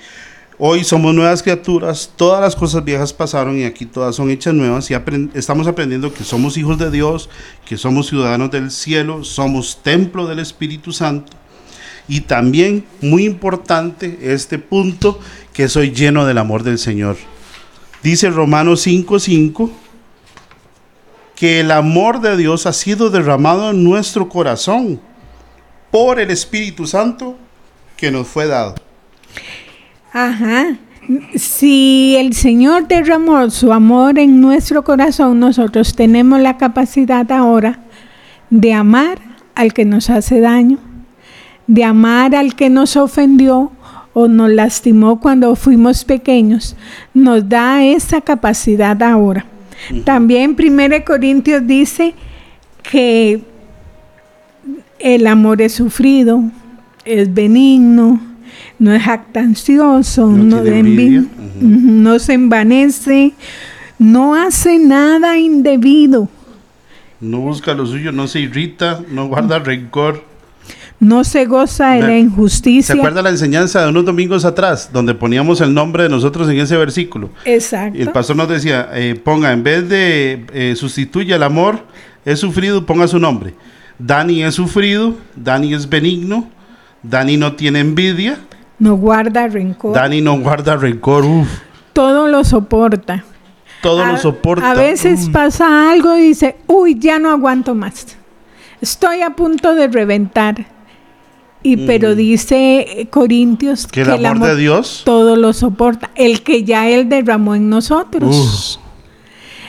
[0.61, 4.91] Hoy somos nuevas criaturas, todas las cosas viejas pasaron y aquí todas son hechas nuevas
[4.91, 7.29] y apren- estamos aprendiendo que somos hijos de Dios,
[7.65, 11.31] que somos ciudadanos del cielo, somos templo del Espíritu Santo
[12.09, 15.19] y también, muy importante, este punto,
[15.53, 17.15] que soy lleno del amor del Señor.
[18.03, 19.69] Dice Romanos 5:5
[21.35, 24.99] que el amor de Dios ha sido derramado en nuestro corazón
[25.91, 27.37] por el Espíritu Santo
[27.95, 28.75] que nos fue dado.
[30.11, 30.77] Ajá.
[31.35, 37.79] Si el Señor derramó su amor en nuestro corazón, nosotros tenemos la capacidad ahora
[38.49, 39.19] de amar
[39.55, 40.77] al que nos hace daño,
[41.69, 43.71] de amar al que nos ofendió
[44.13, 46.75] o nos lastimó cuando fuimos pequeños.
[47.13, 49.45] Nos da esa capacidad ahora.
[50.03, 52.15] También 1 Corintios dice
[52.81, 53.43] que
[54.97, 56.43] el amor es sufrido,
[57.05, 58.19] es benigno,
[58.79, 61.23] no es jactancioso, No no, envidia.
[61.61, 63.33] No se envanece,
[63.99, 66.29] no hace nada indebido.
[67.21, 70.28] No busca lo suyo, no se irrita, no guarda rencor.
[70.99, 72.95] No se goza de la ¿Se injusticia.
[72.95, 76.75] acuerda la enseñanza de unos domingos atrás, donde poníamos el nombre de nosotros en ese
[76.75, 77.29] versículo?
[77.45, 77.97] Exacto.
[77.97, 81.79] Y el pastor nos decía, eh, ponga, en vez de eh, sustituye el amor,
[82.25, 83.53] es sufrido, ponga su nombre.
[83.97, 86.49] Dani es sufrido, Dani es benigno,
[87.01, 88.37] Dani no tiene envidia,
[88.77, 89.93] No guarda rencor.
[89.95, 91.47] Dani no guarda rencor, uf,
[91.93, 93.23] Todo lo soporta.
[93.81, 94.71] todo a, lo soporta.
[94.71, 95.31] A veces Mm.
[95.31, 98.17] pasa algo y dice, uy, ya no aguanto más.
[98.81, 100.65] Estoy a punto de reventar.
[101.61, 106.63] Y pero dice eh, Corintios que el amor de Dios, todo lo soporta, el que
[106.63, 108.77] ya él derramó en nosotros.
[108.77, 108.83] uf,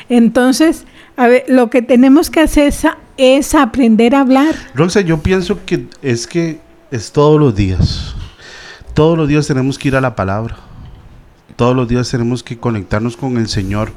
[0.08, 0.84] Entonces,
[1.16, 4.54] a ver, lo que tenemos que hacer es, es aprender a hablar.
[4.74, 6.60] Roxa, yo pienso que es que
[6.92, 8.14] es todos los días.
[8.94, 10.56] Todos los días tenemos que ir a la palabra.
[11.56, 13.92] Todos los días tenemos que conectarnos con el Señor,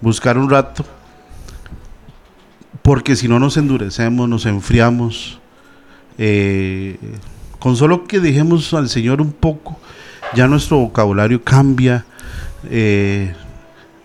[0.00, 0.84] buscar un rato.
[2.82, 5.40] Porque si no nos endurecemos, nos enfriamos.
[6.18, 6.96] Eh,
[7.58, 9.78] con solo que dejemos al Señor un poco,
[10.34, 12.04] ya nuestro vocabulario cambia.
[12.70, 13.34] eh,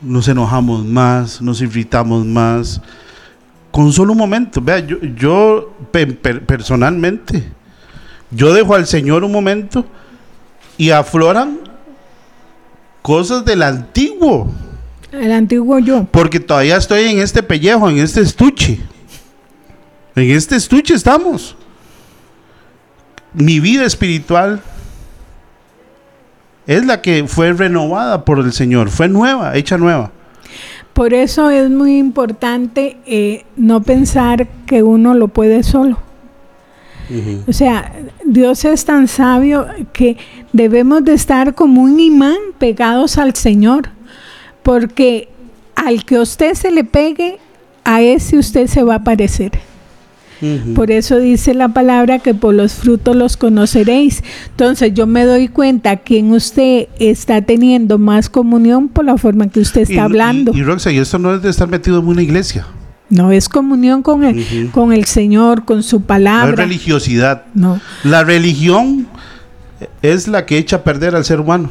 [0.01, 2.81] nos enojamos más, nos irritamos más
[3.69, 4.61] con solo un momento.
[4.61, 7.43] Vea, yo, yo pe- per- personalmente,
[8.31, 9.85] yo dejo al Señor un momento
[10.77, 11.59] y afloran
[13.01, 14.49] cosas del antiguo,
[15.11, 16.05] El antiguo yo.
[16.11, 18.79] porque todavía estoy en este pellejo, en este estuche.
[20.15, 21.55] En este estuche estamos.
[23.33, 24.61] Mi vida espiritual
[26.65, 30.11] es la que fue renovada por el Señor, fue nueva, hecha nueva.
[30.93, 35.97] Por eso es muy importante eh, no pensar que uno lo puede solo.
[37.47, 37.91] O sea,
[38.23, 40.17] Dios es tan sabio que
[40.53, 43.89] debemos de estar como un imán pegados al Señor,
[44.61, 45.27] porque
[45.75, 47.39] al que usted se le pegue,
[47.83, 49.53] a ese usted se va a parecer.
[50.75, 54.23] Por eso dice la palabra que por los frutos los conoceréis.
[54.51, 59.47] Entonces yo me doy cuenta que en usted está teniendo más comunión por la forma
[59.49, 60.51] que usted está Y- hablando.
[60.55, 62.65] Y, y Roxa, y esto no es de estar metido en una iglesia.
[63.09, 66.55] no es comunión con el, con el Señor, con su No es palabra.
[66.63, 67.43] religiosidad.
[67.55, 67.79] No.
[68.03, 69.07] La religión
[70.01, 71.69] es la que echa a perder al ser humano.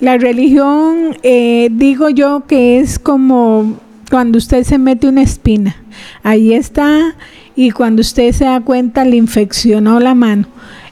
[0.00, 3.78] La religión, eh, digo yo que es como
[4.10, 5.76] cuando usted se mete una espina.
[6.22, 7.14] Ahí está
[7.56, 10.46] y cuando usted se da cuenta le infeccionó la mano.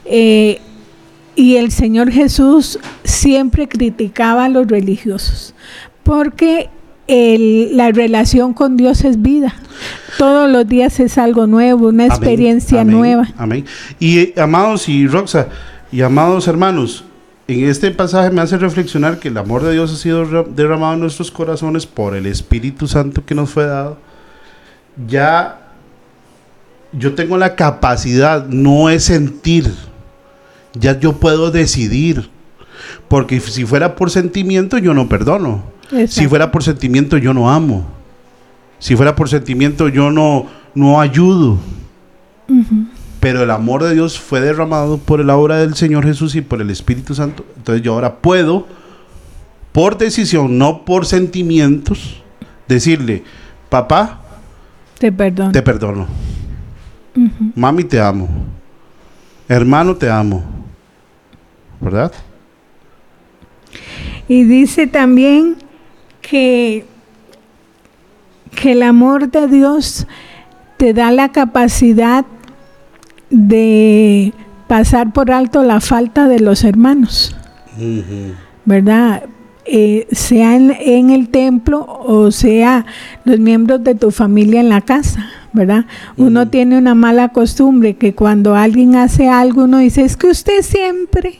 [0.05, 0.59] Eh,
[1.35, 5.53] y el Señor Jesús siempre criticaba a los religiosos
[6.03, 6.69] porque
[7.07, 9.53] el- la relación con Dios es vida.
[10.17, 13.29] Todos los días es algo nuevo, una Amén, experiencia amén, nueva.
[13.37, 13.65] Amén.
[13.99, 15.47] Y eh, amados y Roxa,
[15.91, 17.05] y amados hermanos,
[17.49, 20.93] en este pasaje me hace reflexionar que el amor de Dios ha sido ra- derramado
[20.93, 23.97] en nuestros corazones por el Espíritu Santo que nos fue dado.
[25.07, 25.59] Ya
[26.91, 29.71] yo tengo la capacidad, no es sentir,
[30.73, 32.29] ya yo puedo decidir.
[33.07, 35.63] Porque si fuera por sentimiento, yo no perdono.
[36.07, 37.85] Si fuera por sentimiento, yo no amo.
[38.79, 41.57] Si fuera por sentimiento, yo no, no ayudo.
[43.19, 46.61] Pero el amor de Dios fue derramado por la obra del Señor Jesús y por
[46.61, 47.45] el Espíritu Santo.
[47.57, 48.65] Entonces yo ahora puedo,
[49.73, 52.21] por decisión, no por sentimientos,
[52.67, 53.23] decirle,
[53.69, 54.21] papá,
[54.99, 55.51] Te perdono.
[55.51, 56.07] te perdono.
[57.55, 58.29] Mami, te amo.
[59.49, 60.43] Hermano, te amo.
[61.81, 62.13] ¿Verdad?
[64.27, 65.57] Y dice también
[66.21, 66.85] que,
[68.55, 70.07] que el amor de Dios
[70.77, 72.25] te da la capacidad
[73.29, 74.33] de
[74.67, 77.35] pasar por alto la falta de los hermanos,
[78.65, 79.23] ¿verdad?
[79.65, 82.87] Eh, sea en, en el templo o sea
[83.23, 85.85] los miembros de tu familia en la casa, ¿verdad?
[86.17, 90.61] Uno tiene una mala costumbre que cuando alguien hace algo uno dice, es que usted
[90.61, 91.39] siempre...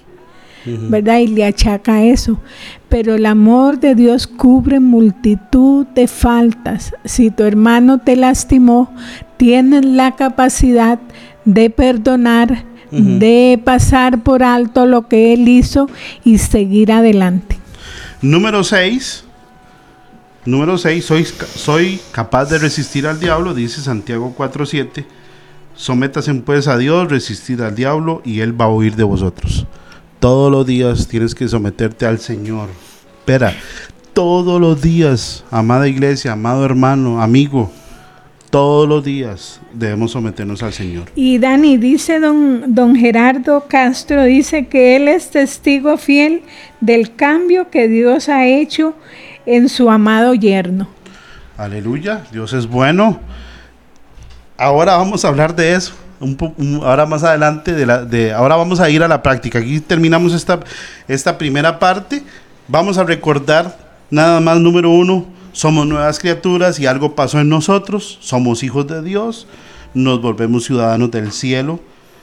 [0.66, 1.20] ¿verdad?
[1.20, 2.40] Y le achaca eso.
[2.90, 6.94] Pero el amor de Dios cubre multitud de faltas.
[7.06, 8.92] Si tu hermano te lastimó,
[9.38, 11.04] tienes la capacidad de
[11.76, 13.20] perdonar, Ujú.
[13.20, 15.88] de pasar por alto lo que él hizo
[16.24, 17.58] y seguir adelante.
[18.22, 19.26] Número 6.
[20.46, 21.06] Número 6.
[21.06, 25.06] Soy, soy capaz de resistir al diablo, dice Santiago 4.7.
[25.76, 29.66] Sométase pues a Dios, resistir al diablo y él va a huir de vosotros.
[30.20, 32.70] Todos los días tienes que someterte al Señor.
[33.20, 33.54] Espera,
[34.14, 37.72] todos los días, amada iglesia, amado hermano, amigo,
[38.50, 41.10] todos los días debemos someternos al Señor.
[41.16, 46.42] Y Dani, dice don, don Gerardo Castro, dice que él es testigo fiel
[46.82, 48.96] del cambio que Dios ha hecho
[49.46, 50.88] en su amado yerno.
[51.58, 53.20] Aleluya, Dios es bueno.
[54.58, 55.94] Ahora vamos a hablar de eso.
[56.20, 59.60] Un ahora más adelante, de la, de, ahora vamos a ir a la práctica.
[59.60, 60.60] Aquí terminamos esta,
[61.08, 62.24] esta primera parte.
[62.68, 63.78] Vamos a recordar
[64.10, 69.02] nada más número uno, somos nuevas criaturas y algo pasó en nosotros, somos hijos de
[69.02, 69.48] Dios,
[69.94, 71.80] nos volvemos ciudadanos del cielo,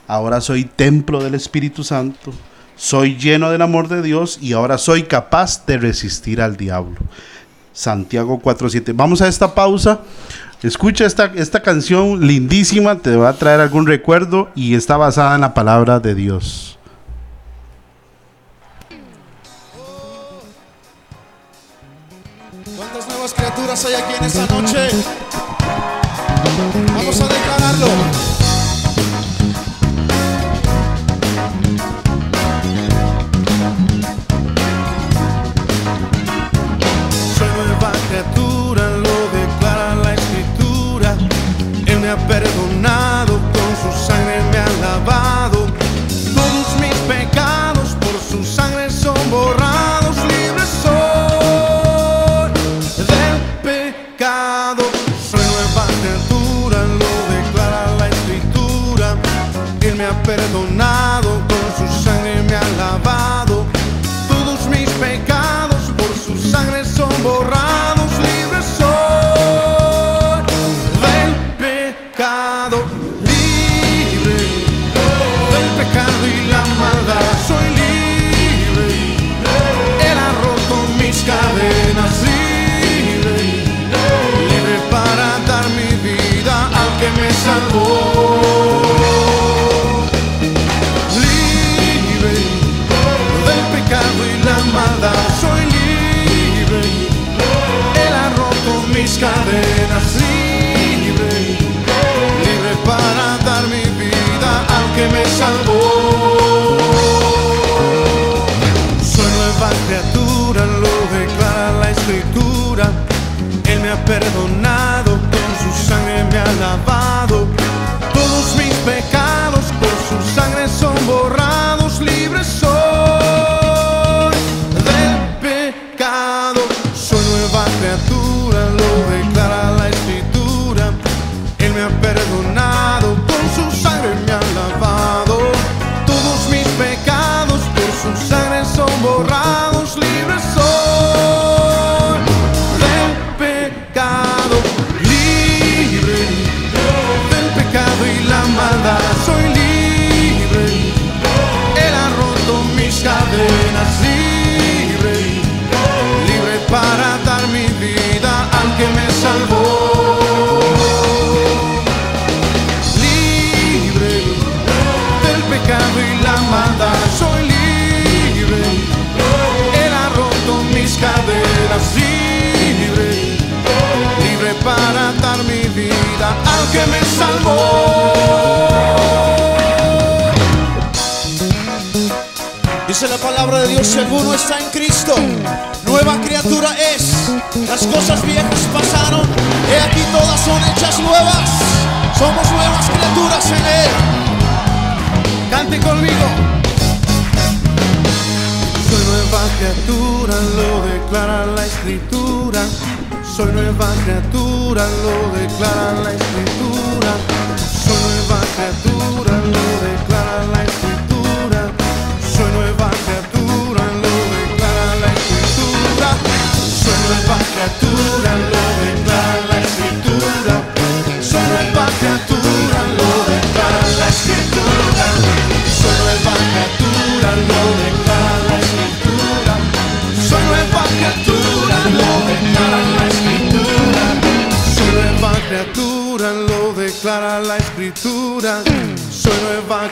[0.07, 2.33] ahora soy templo del Espíritu Santo,
[2.77, 6.97] soy lleno del amor de Dios y ahora soy capaz de resistir al diablo.
[7.72, 8.93] Santiago 4.7.
[8.95, 10.01] Vamos a esta pausa.
[10.62, 15.43] Escucha esta, esta canción lindísima, te va a traer algún recuerdo y está basada en
[15.43, 16.76] la palabra de Dios.
[23.84, 24.88] Hay aquí en esta noche?
[26.94, 28.36] Vamos a declararlo.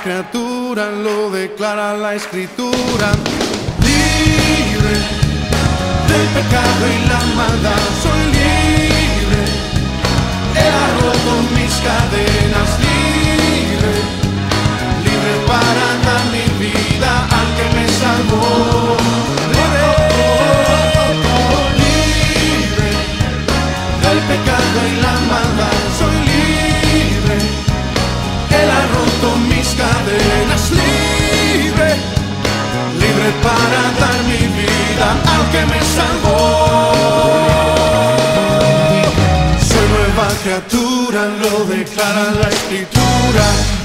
[0.04, 3.12] Criatura, lo declara la escritura.
[3.80, 4.94] Libre
[6.08, 9.42] del pecado y la maldad, soy libre.
[10.60, 12.84] Ha roto mis cadenas,
[15.55, 18.46] para dar mi vida al que me salvó.
[21.82, 22.90] Libre
[24.05, 27.36] del pecado y la maldad, soy libre.
[28.59, 31.88] Él ha roto mis cadenas, libre.
[33.02, 36.84] Libre para dar mi vida al que me salvó.
[40.44, 43.84] criatura, lo declara la escritura.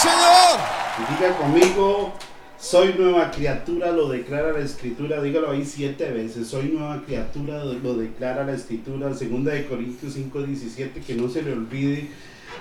[0.00, 1.18] ¡Sí, Señor!
[1.18, 2.12] Diga conmigo,
[2.56, 5.20] soy nueva criatura, lo declara la escritura.
[5.20, 6.46] Dígalo ahí siete veces.
[6.46, 9.12] Soy nueva criatura, lo declara la escritura.
[9.14, 12.10] Segunda de Corintios 5, 17, que no se le olvide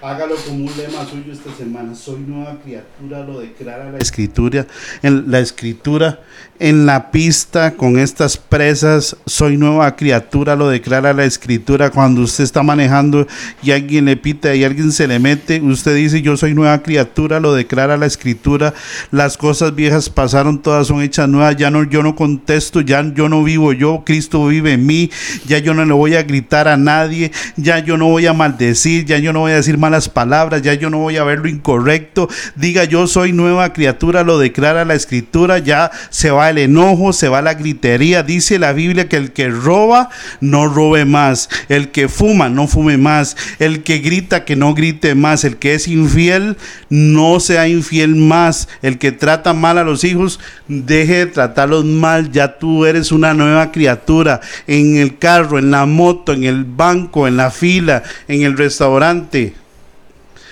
[0.02, 1.96] Hágalo como un lema suyo esta semana.
[1.96, 4.68] Soy nueva criatura, lo declara la escritura.
[5.02, 6.20] En la escritura,
[6.60, 11.90] en la pista con estas presas, soy nueva criatura, lo declara la escritura.
[11.90, 13.26] Cuando usted está manejando
[13.64, 17.40] y alguien le pita y alguien se le mete, usted dice, yo soy nueva criatura,
[17.40, 18.76] lo declara la escritura.
[19.10, 21.58] Las cosas viejas pasaron, todas son hechas nuevas.
[21.58, 25.10] Ya no, yo no contesto, ya yo no vivo yo, Cristo vive en mí.
[25.48, 29.06] Ya yo no le voy a gritar a nadie, ya yo no voy a maldecir,
[29.06, 31.48] ya yo no voy a decir malas palabras, ya yo no voy a ver lo
[31.48, 32.30] incorrecto.
[32.56, 37.30] Diga yo soy nueva criatura, lo declara la escritura, ya se va el enojo, se
[37.30, 38.24] va la gritería.
[38.24, 40.10] Dice la Biblia que el que roba,
[40.42, 41.50] no robe más.
[41.70, 43.36] El que fuma, no fume más.
[43.60, 45.44] El que grita, que no grite más.
[45.44, 46.58] El que es infiel,
[46.90, 48.68] no sea infiel más.
[48.82, 52.32] El que trata mal a los hijos, deje de tratarlos mal.
[52.32, 54.42] Ya tú eres una nueva criatura.
[54.68, 59.54] En el carro, en la moto, en el banco, en la fila, en el restaurante.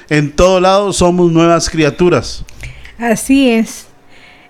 [0.09, 2.43] En todo lado somos nuevas criaturas.
[2.97, 3.87] Así es.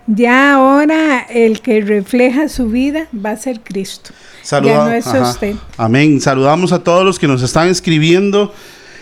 [0.07, 4.11] Ya ahora el que refleja su vida va a ser Cristo.
[4.43, 5.55] ya no es usted.
[5.77, 6.21] Amén.
[6.21, 8.53] Saludamos a todos los que nos están escribiendo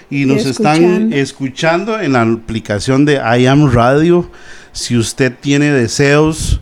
[0.09, 4.29] y nos están escuchando en la aplicación de I Am Radio.
[4.71, 6.61] Si usted tiene deseos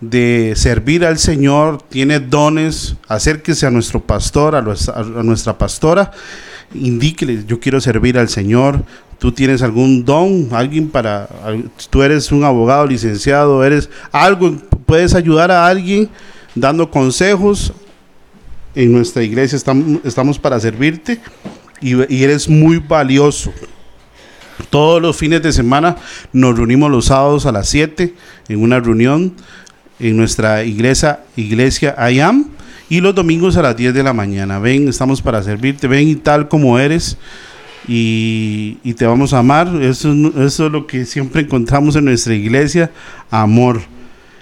[0.00, 6.10] de servir al Señor, tiene dones, acérquese a nuestro pastor, a, a nuestra pastora
[6.74, 8.84] indíquele, yo quiero servir al Señor,
[9.18, 11.28] tú tienes algún don, alguien para,
[11.90, 16.08] tú eres un abogado licenciado, eres algo, puedes ayudar a alguien
[16.54, 17.72] dando consejos.
[18.74, 21.18] En nuestra iglesia estamos, para servirte
[21.80, 23.50] y, eres muy valioso.
[24.68, 25.96] Todos los fines de semana
[26.32, 28.14] nos reunimos los sábados a las 7
[28.48, 29.34] en una reunión
[29.98, 32.50] en nuestra iglesia, iglesia IAM,
[32.90, 34.58] y los domingos a las 10 de la mañana.
[34.58, 37.16] Ven, estamos para servirte, ven y tal como eres
[37.88, 39.68] y, te vamos a amar.
[39.82, 42.90] Eso, es lo que siempre encontramos en nuestra iglesia,
[43.30, 43.80] amor.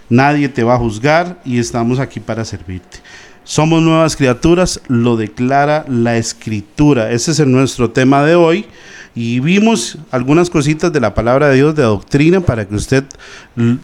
[0.08, 2.98] Nadie te va a juzgar y estamos aquí para servirte.
[3.42, 7.10] Somos nuevas criaturas, lo declara la escritura.
[7.10, 8.66] Ese es nuestro tema de hoy.
[9.14, 13.04] Y vimos algunas cositas de la palabra de Dios, de doctrina, para que usted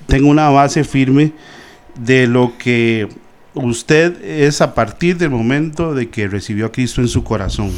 [0.06, 1.32] tenga una base firme
[1.98, 3.08] de lo que
[3.54, 7.70] usted es a partir del momento de que recibió a Cristo en su corazón.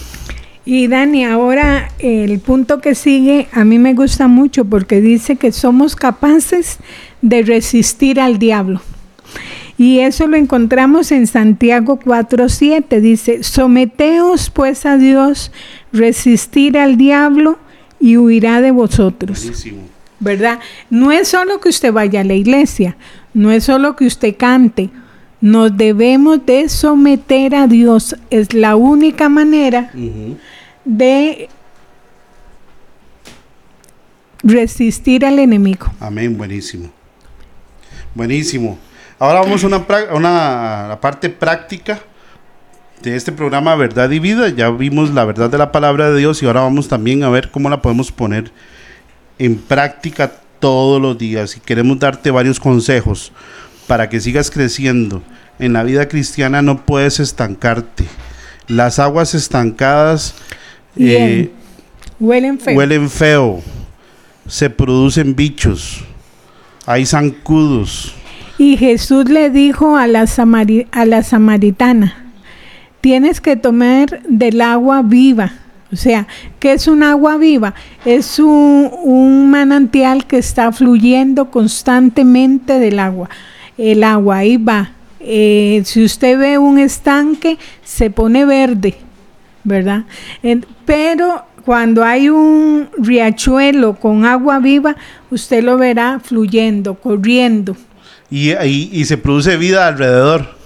[0.65, 5.51] Y Dani, ahora el punto que sigue a mí me gusta mucho porque dice que
[5.51, 6.79] somos capaces
[7.21, 8.81] de resistir al diablo.
[9.77, 13.01] Y eso lo encontramos en Santiago 4:7.
[13.01, 15.51] Dice, someteos pues a Dios,
[15.93, 17.59] resistir al diablo
[17.99, 19.51] y huirá de vosotros.
[20.21, 20.61] ¿Verdad?
[20.89, 22.97] No es solo que usted vaya a la iglesia,
[23.35, 24.91] no es solo que usted cante,
[25.41, 28.15] nos debemos de someter a Dios.
[28.31, 29.91] Es la única manera
[30.85, 31.49] de
[34.43, 35.93] resistir al enemigo.
[36.01, 36.91] Amén, buenísimo.
[38.14, 38.78] Buenísimo.
[39.18, 42.01] Ahora vamos a una, una parte práctica
[43.03, 44.49] de este programa Verdad y Vida.
[44.49, 47.51] Ya vimos la verdad de la palabra de Dios y ahora vamos también a ver
[47.51, 48.51] cómo la podemos poner
[49.39, 51.57] en práctica todos los días.
[51.57, 53.33] Y queremos darte varios consejos
[53.87, 55.22] para que sigas creciendo.
[55.59, 58.05] En la vida cristiana no puedes estancarte.
[58.68, 60.35] Las aguas estancadas
[60.97, 61.51] eh,
[62.20, 62.76] huelen feo.
[62.76, 63.61] Huelen feo.
[64.47, 66.05] Se producen bichos.
[66.86, 68.14] Hay zancudos.
[68.59, 70.26] Y Jesús le dijo a la,
[70.93, 72.32] a la samaritana,
[73.01, 75.53] tienes que tomar del agua viva.
[75.93, 76.26] O sea,
[76.59, 77.74] ¿qué es un agua viva?
[78.05, 83.28] Es un, un manantial que está fluyendo constantemente del agua
[83.78, 84.93] el agua ahí va.
[85.20, 88.95] Eh, si usted ve un estanque, se pone verde,
[89.65, 90.05] ¿verdad?
[90.85, 94.97] pero cuando hay un riachuelo con agua viva,
[95.31, 97.77] usted lo verá fluyendo, corriendo.
[98.31, 100.57] Y, y, se produce vida alrededor.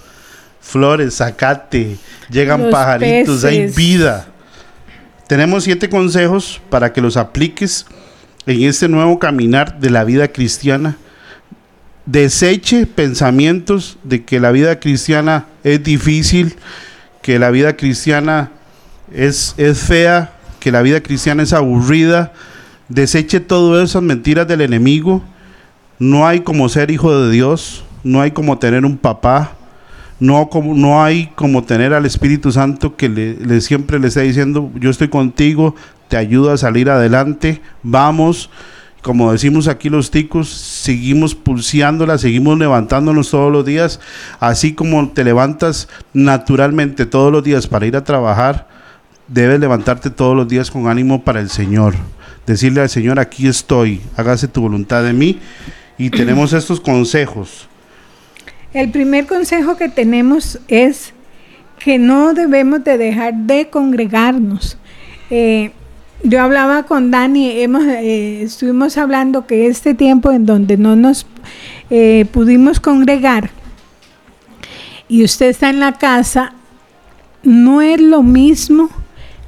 [0.61, 1.97] Flores, zacate,
[2.29, 4.27] llegan pajaritos, hay vida.
[5.27, 7.85] Tenemos siete consejos para que los apliques
[8.45, 10.97] en este nuevo caminar de la vida cristiana
[12.07, 16.55] deseche pensamientos de que la vida cristiana es difícil,
[17.21, 18.51] que la vida cristiana
[19.11, 22.33] es, es fea, que la vida cristiana es aburrida.
[22.89, 25.21] Deseche todas esas mentiras del enemigo.
[25.99, 29.53] No hay como ser hijo de Dios, no hay como tener un papá,
[30.19, 34.71] No, como, no hay como tener al Espíritu Santo que le, siempre le está diciendo,
[34.79, 35.75] yo estoy contigo,
[36.07, 38.49] te ayudo a salir adelante, vamos.
[39.03, 43.99] Como decimos aquí los ticos, seguimos pulseándola, seguimos levantándonos todos los días,
[44.39, 48.67] así como te levantas naturalmente todos los días para ir a trabajar,
[49.27, 51.95] debes levantarte todos los días con ánimo para el Señor.
[52.45, 55.39] Decirle al Señor, aquí estoy, hágase tu voluntad de mí.
[55.97, 57.67] Y tenemos estos consejos
[58.73, 61.13] el primer consejo que tenemos es
[61.79, 64.77] que no debemos de dejar de congregarnos.
[65.29, 65.71] Eh,
[66.23, 71.25] yo hablaba con Dani, hemos, eh, estuvimos hablando que este tiempo en donde no nos
[71.89, 73.49] eh, pudimos congregar
[75.07, 76.53] y usted está en la casa,
[77.43, 78.89] no es lo mismo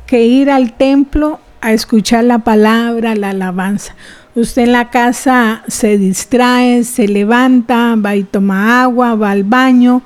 [0.09, 3.95] que ir al templo a escuchar la palabra, la alabanza.
[4.33, 10.01] Usted en la casa se distrae, se levanta, va y toma agua, va al baño,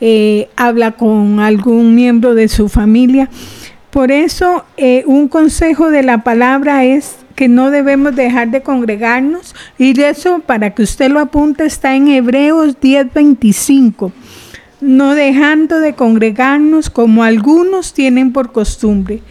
[0.00, 3.28] eh, habla con algún miembro de su familia.
[3.90, 9.54] Por eso eh, un consejo de la palabra es que no debemos dejar de congregarnos
[9.78, 14.10] y eso para que usted lo apunte está en Hebreos 10:25
[14.84, 19.22] no dejando de congregarnos como algunos tienen por costumbre,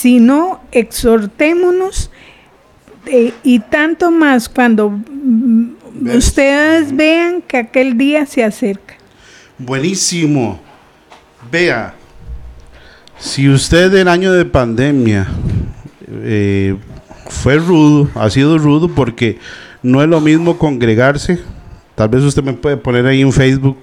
[0.00, 2.10] sino exhortémonos
[3.04, 4.98] eh, y tanto más cuando
[6.14, 8.94] ustedes vean que aquel día se acerca.
[9.58, 10.58] Buenísimo.
[11.52, 11.94] Vea,
[13.18, 15.28] si usted el año de pandemia
[16.08, 16.76] eh,
[17.28, 19.38] fue rudo, ha sido rudo porque
[19.82, 21.40] no es lo mismo congregarse.
[21.94, 23.76] Tal vez usted me puede poner ahí en Facebook.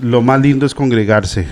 [0.00, 1.48] Lo más lindo es congregarse.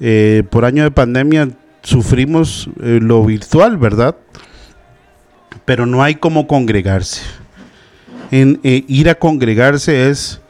[0.00, 1.48] Eh, por año de pandemia
[1.82, 4.16] sufrimos lo virtual, ¿verdad?
[5.64, 7.22] pero no hay como congregarse.
[8.30, 10.40] En, eh, ir a congregarse es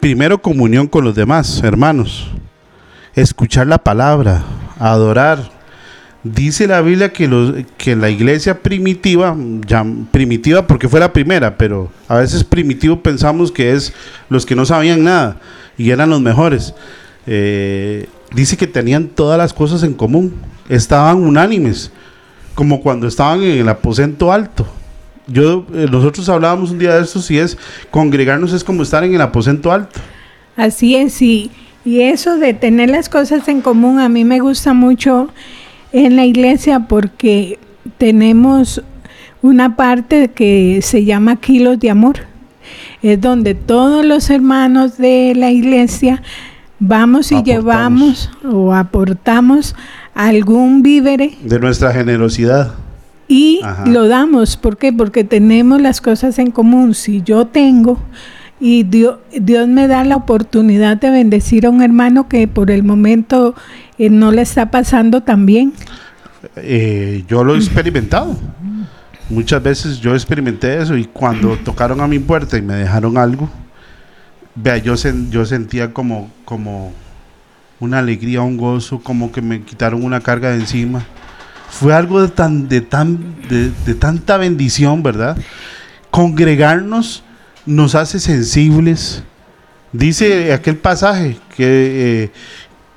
[0.00, 2.30] primero comunión con los demás, hermanos,
[3.14, 4.44] escuchar la palabra,
[4.78, 5.50] adorar.
[6.24, 9.36] Dice la Biblia que, los, la iglesia primitiva,
[9.66, 13.92] ya, primitiva porque fue la primera, pero a veces primitivo pensamos que es
[14.28, 15.38] los que no sabían nada
[15.76, 16.74] y eran los mejores.
[17.26, 20.34] Eh, dice que tenían todas las cosas en común,
[20.68, 21.92] estaban unánimes
[22.54, 24.66] como cuando estaban en el aposento alto.
[25.26, 27.56] Yo, eh, nosotros hablábamos un día de esto, si es
[27.90, 30.00] congregarnos es como estar en el aposento alto.
[30.56, 31.50] Así es, y,
[31.84, 35.28] y eso de tener las cosas en común a mí me gusta mucho
[35.92, 37.58] en la iglesia porque
[37.98, 38.82] tenemos
[39.40, 42.20] una parte que se llama kilos de amor.
[43.02, 46.22] Es donde todos los hermanos de la iglesia
[46.82, 49.74] vamos y llevamos o aportamos
[50.14, 51.36] algún vívere.
[51.44, 52.72] De nuestra generosidad.
[53.28, 54.56] Y lo damos.
[54.56, 54.92] ¿Por qué?
[54.92, 56.94] Porque tenemos las cosas en común.
[56.94, 57.98] Si yo tengo
[58.60, 62.82] y Dios, Dios me da la oportunidad de bendecir a un hermano que por el
[62.82, 63.54] momento
[63.98, 65.72] eh, no le está pasando tan bien.
[66.56, 68.36] Eh, yo lo he experimentado.
[69.30, 73.48] Muchas veces yo experimenté eso y cuando tocaron a mi puerta y me dejaron algo,
[74.54, 74.94] vea, yo,
[75.30, 76.92] yo sentía como, como
[77.80, 81.04] una alegría, un gozo, como que me quitaron una carga de encima.
[81.68, 85.36] Fue algo de, tan, de, tan, de, tanta bendición, ¿verdad?
[86.10, 87.24] Congregarnos
[87.64, 89.22] nos hace sensibles.
[89.92, 92.32] Dice aquel pasaje que, eh,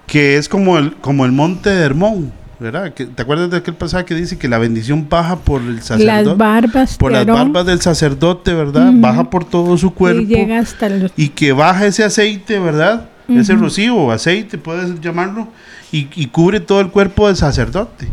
[0.07, 2.93] que es como el, como el monte de Hermón, ¿verdad?
[2.93, 6.25] ¿Te acuerdas de aquel pasaje que dice que la bendición baja por el sacerdote?
[6.25, 6.97] Las barbas.
[6.97, 8.91] Por las barbas del sacerdote, ¿verdad?
[8.95, 10.21] Baja por todo su cuerpo.
[10.21, 13.09] Y llega hasta Y que baja ese aceite, ¿verdad?
[13.27, 15.47] ese rocío aceite, puedes llamarlo,
[15.91, 18.07] y, cubre todo el cuerpo del sacerdote.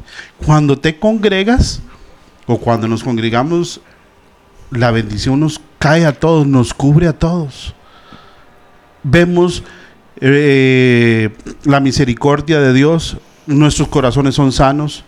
[0.44, 1.82] Cuando te congregas,
[2.46, 3.80] o cuando nos congregamos,
[4.70, 7.74] la bendición nos cae a todos, nos cubre a todos.
[9.02, 9.64] Vemos
[10.20, 11.30] eh,
[11.64, 13.16] la misericordia de Dios,
[13.46, 15.04] nuestros corazones son sanos.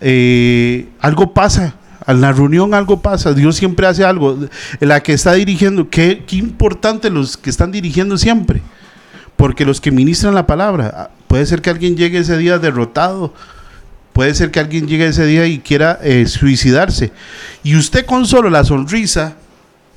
[0.00, 1.74] Eh, algo pasa,
[2.06, 4.38] en la reunión algo pasa, Dios siempre hace algo.
[4.80, 8.62] La que está dirigiendo, qué, qué importante los que están dirigiendo siempre
[9.40, 13.32] porque los que ministran la palabra, ah, puede ser que alguien llegue ese día derrotado,
[14.12, 17.10] puede ser que alguien llegue ese día y quiera eh, suicidarse.
[17.64, 19.36] Y usted con solo la sonrisa,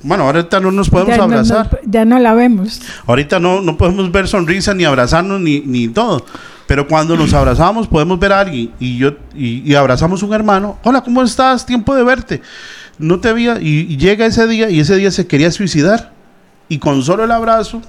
[0.00, 1.78] bueno, ahorita no nos podemos abrazar.
[1.84, 2.80] ya no la vemos.
[3.04, 6.24] Ahorita no, no podemos ver sonrisa, ni abrazarnos, ni, ni todo.
[6.66, 10.78] Pero cuando nos abrazamos, podemos ver a alguien y, yo, y, abrazamos a un hermano.
[10.82, 11.66] Hola, ¿cómo estás?
[11.66, 12.42] Tiempo de verte.
[12.98, 13.60] No te había.
[13.60, 16.12] y llega ese día y ese día se quería suicidar.
[16.68, 17.82] Y con solo el abrazo,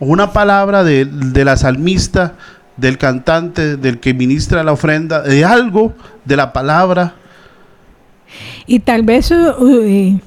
[0.00, 1.06] una palabra de,
[1.44, 2.34] la salmista,
[2.76, 7.14] del cantante, del que ministra la ofrenda, de algo de la palabra.
[8.66, 10.20] Y tal vez uh,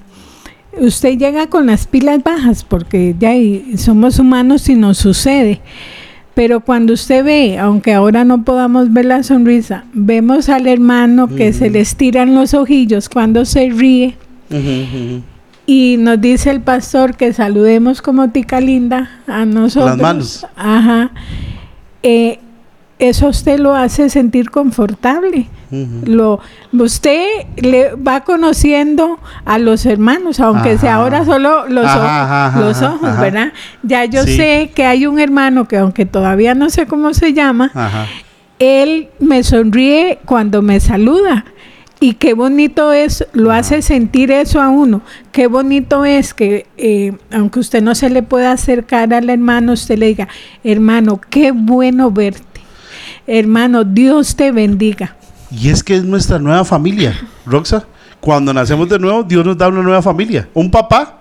[0.79, 3.31] usted llega con las pilas bajas porque ya
[3.77, 5.61] somos humanos y nos sucede.
[6.33, 11.53] Pero cuando usted ve, aunque ahora no podamos ver la sonrisa, vemos al hermano que
[11.53, 14.17] se le estiran los ojillos cuando se ríe.
[15.65, 19.91] Y nos dice el pastor que saludemos como tica linda a nosotros.
[19.91, 20.47] Las manos.
[20.55, 21.11] Ajá.
[22.01, 22.39] Eh,
[22.99, 25.47] eso usted lo hace sentir confortable.
[26.05, 26.39] Lo,
[26.71, 33.19] usted le va conociendo a los hermanos, aunque sea ahora solo los, ojos, los ojos
[33.19, 33.53] ¿verdad?
[33.81, 37.71] Ya yo sé que hay un hermano que aunque todavía no sé cómo se llama,
[38.59, 41.45] él me sonríe cuando me saluda.
[41.99, 45.01] Y qué bonito es, lo hace sentir eso a uno.
[45.31, 49.97] Qué bonito es que, eh, aunque usted no se le pueda acercar al hermano, usted
[49.97, 50.27] le diga,
[50.65, 52.53] hermano, qué bueno verte
[53.25, 55.15] Hermano, Dios te bendiga.
[55.55, 57.85] Y es que es nuestra nueva familia, Roxa.
[58.19, 60.49] Cuando nacemos de nuevo, Dios nos da una nueva familia.
[60.53, 61.19] Un papá,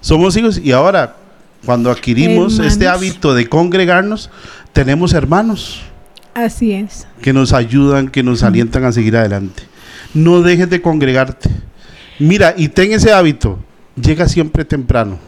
[0.00, 1.16] somos hijos y ahora,
[1.64, 4.30] cuando adquirimos este hábito de congregarnos,
[4.72, 5.82] tenemos hermanos.
[6.34, 7.06] Así es.
[7.20, 9.64] Que nos ayudan, que nos alientan a seguir adelante.
[10.14, 11.50] No dejes de congregarte.
[12.18, 13.58] Mira, y ten ese hábito.
[14.00, 15.18] Llega siempre temprano.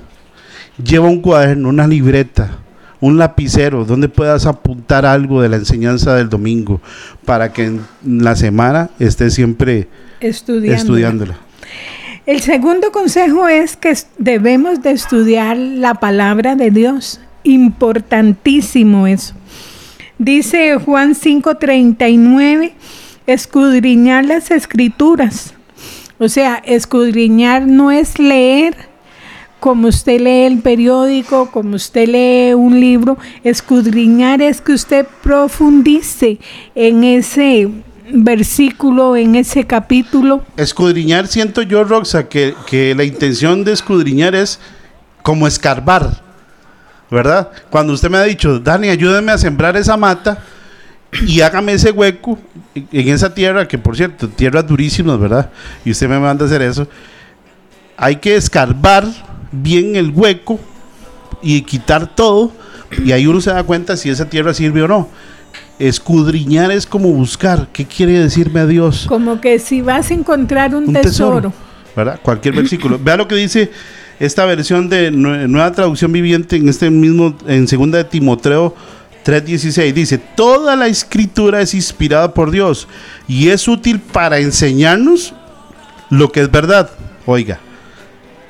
[0.82, 2.58] Lleva un cuaderno, una libreta
[3.00, 6.80] un lapicero donde puedas apuntar algo de la enseñanza del domingo
[7.24, 9.88] para que en la semana estés siempre
[10.20, 11.38] estudiándola.
[12.26, 17.20] El segundo consejo es que debemos de estudiar la palabra de Dios.
[17.42, 19.34] Importantísimo eso.
[20.18, 22.72] Dice Juan 5:39,
[23.26, 25.54] escudriñar las escrituras.
[26.18, 28.74] O sea, escudriñar no es leer
[29.60, 36.38] como usted lee el periódico, como usted lee un libro, escudriñar es que usted profundice
[36.74, 37.68] en ese
[38.10, 40.42] versículo, en ese capítulo.
[40.56, 44.60] Escudriñar, siento yo, Roxa, que, que la intención de escudriñar es
[45.22, 46.22] como escarbar,
[47.10, 47.50] ¿verdad?
[47.70, 50.42] Cuando usted me ha dicho, Dani, ayúdeme a sembrar esa mata
[51.26, 52.38] y hágame ese hueco
[52.74, 55.50] en esa tierra, que por cierto, tierras durísimas, ¿verdad?
[55.84, 56.86] Y usted me manda a hacer eso.
[57.96, 59.06] Hay que escarbar
[59.52, 60.58] bien el hueco
[61.42, 62.52] y quitar todo,
[63.04, 65.08] y ahí uno se da cuenta si esa tierra sirve o no.
[65.78, 67.68] Escudriñar es como buscar.
[67.72, 69.06] ¿Qué quiere decirme a Dios?
[69.08, 71.52] Como que si vas a encontrar un, tesoro.
[71.94, 72.20] ¿Verdad?
[72.22, 72.98] Cualquier versículo.
[73.02, 73.70] Vea lo que dice
[74.18, 78.74] esta versión de Nueva Traducción Viviente en este mismo, en segunda de Timoteo
[79.24, 79.92] 3:16.
[79.92, 82.88] Dice, toda la escritura es inspirada por Dios
[83.28, 85.34] y es útil para enseñarnos
[86.10, 86.90] lo que es verdad.
[87.26, 87.60] Oiga,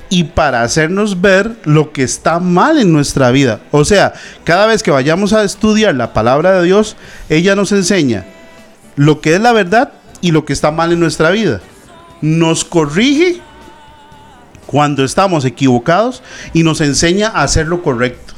[0.09, 3.59] y para hacernos ver lo que está mal en nuestra vida.
[3.71, 6.97] O sea, cada vez que vayamos a estudiar la palabra de Dios,
[7.29, 8.25] ella nos enseña
[8.95, 11.61] lo que es la verdad y lo que está mal en nuestra vida.
[12.21, 13.39] Nos corrige
[14.65, 16.21] cuando estamos equivocados
[16.53, 18.33] y nos enseña a hacer lo correcto.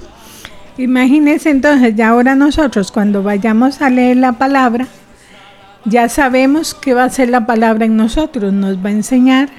[0.78, 4.88] Imagínense entonces, ya ahora nosotros cuando vayamos a leer la palabra,
[5.86, 9.50] ya sabemos qué va a ser la palabra en nosotros, nos va a enseñar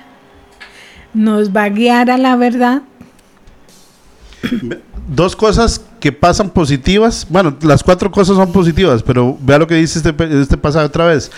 [1.15, 2.83] nos va a guiar a la verdad.
[5.09, 9.75] Dos cosas que pasan positivas, bueno, las cuatro cosas son positivas, pero vea lo que
[9.75, 11.31] dice este, este pasaje otra vez.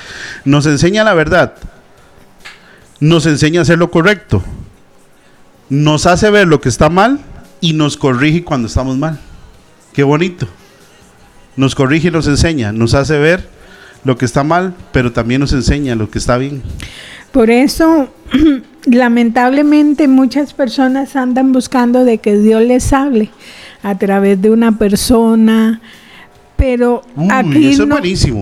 [0.45, 1.55] Nos enseña la verdad,
[3.01, 4.43] nos enseña a hacer lo correcto,
[5.69, 7.21] nos hace ver lo que está mal
[7.61, 9.19] y nos corrige cuando estamos mal.
[9.93, 10.47] Qué bonito.
[11.57, 13.49] Nos corrige y nos enseña, nos hace ver
[14.05, 16.63] lo que está mal, pero también nos enseña lo que está bien.
[17.33, 18.09] Por eso
[18.87, 23.31] lamentablemente muchas personas andan buscando de que Dios les hable
[23.83, 25.81] a través de una persona,
[26.57, 27.77] pero aquí,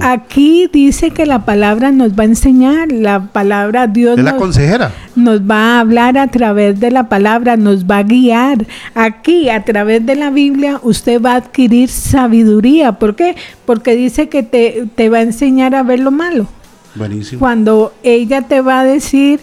[0.03, 4.93] aquí dice que la palabra nos va a enseñar, la palabra Dios la consejera.
[5.17, 8.67] nos va a hablar a través de la palabra, nos va a guiar.
[8.95, 12.93] Aquí, a través de la Biblia, usted va a adquirir sabiduría.
[12.93, 13.35] ¿Por qué?
[13.65, 16.47] Porque dice que te, te va a enseñar a ver lo malo.
[16.95, 17.41] Buenísimo.
[17.41, 19.41] Cuando ella te va a decir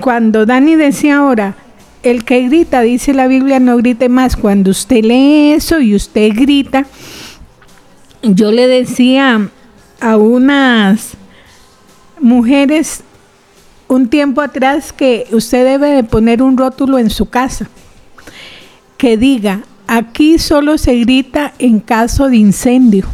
[0.00, 1.54] cuando Dani decía ahora,
[2.02, 4.36] el que grita, dice la Biblia, no grite más.
[4.36, 6.86] Cuando usted lee eso y usted grita,
[8.22, 9.48] yo le decía
[10.00, 11.12] a unas
[12.20, 13.02] mujeres
[13.88, 17.68] un tiempo atrás que usted debe de poner un rótulo en su casa
[18.96, 23.06] que diga, aquí solo se grita en caso de incendio.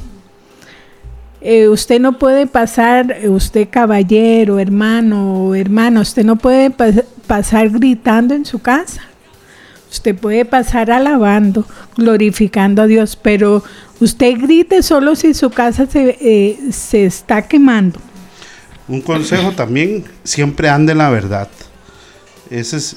[1.41, 6.71] Eh, usted no puede pasar, eh, usted caballero, hermano hermana, usted no puede
[7.27, 9.03] pasar gritando en su casa.
[9.91, 11.65] Usted puede pasar alabando,
[11.97, 13.63] glorificando a Dios, pero
[14.01, 17.99] usted grite solo si su casa se, eh, se está quemando.
[18.87, 21.49] Un consejo también, siempre ande en la verdad.
[22.51, 22.97] ese es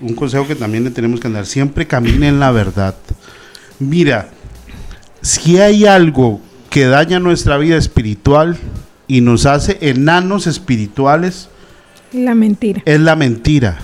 [0.00, 1.46] un consejo que también le tenemos que dar.
[1.46, 2.96] Siempre camine en la verdad.
[3.78, 4.30] Mira,
[5.20, 6.40] si hay algo
[6.78, 8.56] que daña nuestra vida espiritual
[9.08, 11.48] y nos hace enanos espirituales,
[12.12, 12.82] La mentira.
[12.84, 13.80] es la mentira.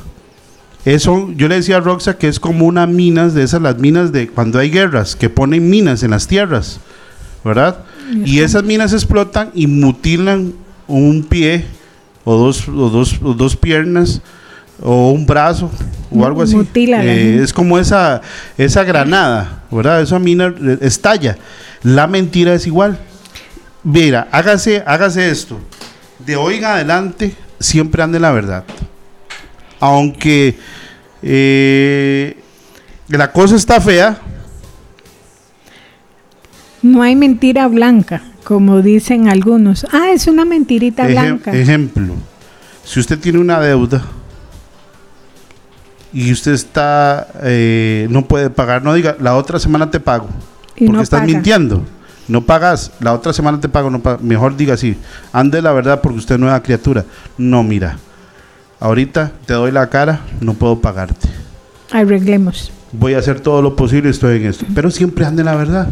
[0.85, 4.13] Eso, yo le decía a Roxa que es como una minas de esas, las minas
[4.13, 6.79] de cuando hay guerras, que ponen minas en las tierras,
[7.45, 7.79] ¿verdad?
[8.25, 10.53] Y esas minas explotan y mutilan
[10.87, 11.65] un pie
[12.23, 14.23] o dos, o dos, o dos piernas
[14.83, 15.71] o un brazo
[16.11, 16.57] o algo así.
[17.03, 18.21] Eh, es como esa,
[18.59, 20.03] esa granada, ¿verdad?
[20.03, 21.37] Esa mina eh, estalla.
[21.83, 22.99] La mentira es igual.
[23.83, 25.59] Mira, hágase, hágase esto.
[26.25, 28.65] De hoy en adelante, siempre ande la verdad.
[29.81, 30.57] Aunque
[31.23, 32.37] eh,
[33.09, 34.19] la cosa está fea,
[36.83, 39.87] No hay mentira blanca, como dicen algunos.
[39.91, 41.53] Ah, es una mentirita ejem- blanca.
[41.53, 42.15] ejemplo,
[42.85, 44.03] si usted tiene una deuda
[46.15, 50.29] y usted está, eh, no puede pagar, no diga, la otra semana te pago,
[50.77, 51.33] Y porque no estás paga.
[51.33, 51.83] mintiendo.
[52.27, 54.97] No pagas, la otra semana te pago, no pa- mejor diga así,
[55.33, 57.05] ande la verdad porque usted es nueva criatura.
[57.37, 57.99] No, mira,
[58.81, 61.29] ahorita te doy la cara, no puedo pagarte.
[61.91, 62.71] Arreglemos.
[62.93, 64.65] voy a hacer todo lo posible, estoy en esto.
[64.75, 65.89] Pero siempre ande la verdad.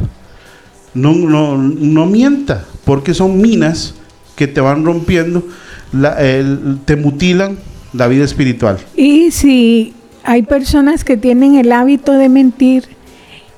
[0.94, 3.94] No, no, no mienta, porque son minas
[4.36, 5.46] que te van rompiendo,
[5.92, 7.58] la- el- te mutilan
[7.92, 8.78] la vida espiritual.
[8.96, 9.94] Y si
[10.24, 12.84] hay personas que tienen el hábito de mentir,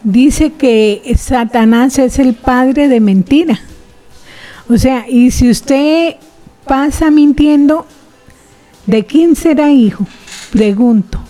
[0.03, 3.61] dice que Satanás es el padre de mentira.
[4.69, 6.17] O sea, y si usted
[6.67, 7.87] pasa mintiendo,
[8.87, 10.07] ¿de quién será hijo?
[10.53, 11.21] Pregunto.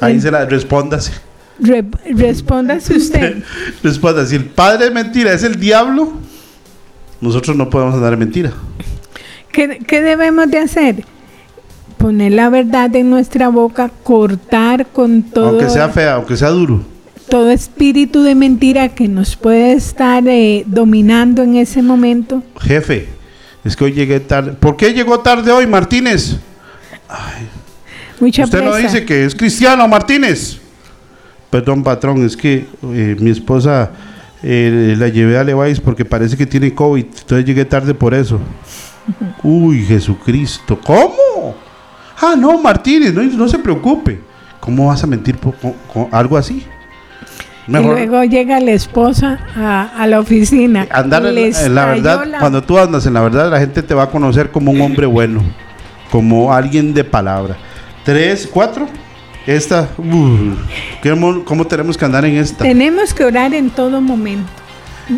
[0.00, 1.12] Ahí El- se la respóndase.
[1.60, 1.84] Re-
[2.14, 3.42] respóndase usted.
[3.82, 6.12] Responda, si el padre de mentira es el diablo,
[7.20, 8.52] nosotros no podemos andar en mentira.
[9.50, 11.04] ¿Qué, qué debemos de hacer?
[11.98, 16.80] Poner la verdad en nuestra boca, cortar con todo, Aunque sea fea, aunque sea duro.
[17.28, 22.42] todo espíritu de mentira que nos puede estar eh, dominando en ese momento.
[22.60, 23.08] Jefe,
[23.64, 24.52] es que hoy llegué tarde.
[24.52, 26.38] ¿Por qué llegó tarde hoy, Martínez?
[28.20, 28.86] Mucha Usted no presa.
[28.88, 30.58] dice que es cristiano, Martínez.
[31.50, 33.90] Perdón, patrón, es que eh, mi esposa
[34.42, 37.04] eh, la llevé a Levi's porque parece que tiene COVID.
[37.04, 38.38] Entonces llegué tarde por eso.
[39.42, 40.78] Uy, Jesucristo.
[40.84, 41.56] ¿Cómo?
[42.20, 44.20] Ah, no, Martínez, no, no se preocupe.
[44.60, 46.64] ¿Cómo vas a mentir por, con- con algo así?
[47.68, 50.86] Y luego llega la esposa a, a la oficina.
[50.90, 54.04] andar en, la verdad, la- cuando tú andas en la verdad, la gente te va
[54.04, 55.42] a conocer como un hombre bueno,
[56.10, 57.56] como alguien de palabra.
[58.04, 58.88] Tres, cuatro.
[59.46, 62.64] Esta, uh, ¿cómo, tenemos que andar en esta?
[62.64, 64.48] Tenemos que orar en todo momento.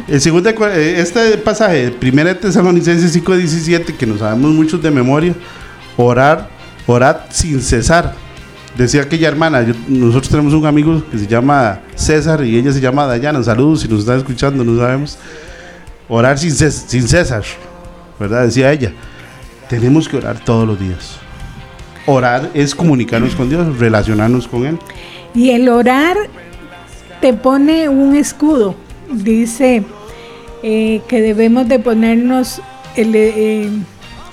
[0.07, 5.35] El segundo, eh, este pasaje, primera de Tesalonicenses 5:17, que nos sabemos muchos de memoria,
[5.97, 6.49] orar,
[6.87, 8.15] orad sin cesar.
[8.77, 13.05] Decía aquella hermana, nosotros tenemos un amigo que se llama César y ella se llama
[13.07, 13.43] Dayana.
[13.43, 15.19] Saludos si nos está escuchando, no sabemos.
[16.09, 17.43] Orar sin, ces- sin cesar,
[18.19, 18.45] ¿verdad?
[18.45, 18.93] Decía ella.
[19.69, 21.17] Tenemos que orar todos los días.
[22.07, 24.79] Orar es comunicarnos con Dios, relacionarnos con Él.
[25.35, 26.17] Y el orar
[27.21, 28.75] te pone un escudo.
[29.13, 29.85] Dice
[30.63, 32.61] eh, que debemos de ponernos
[32.97, 33.69] eh,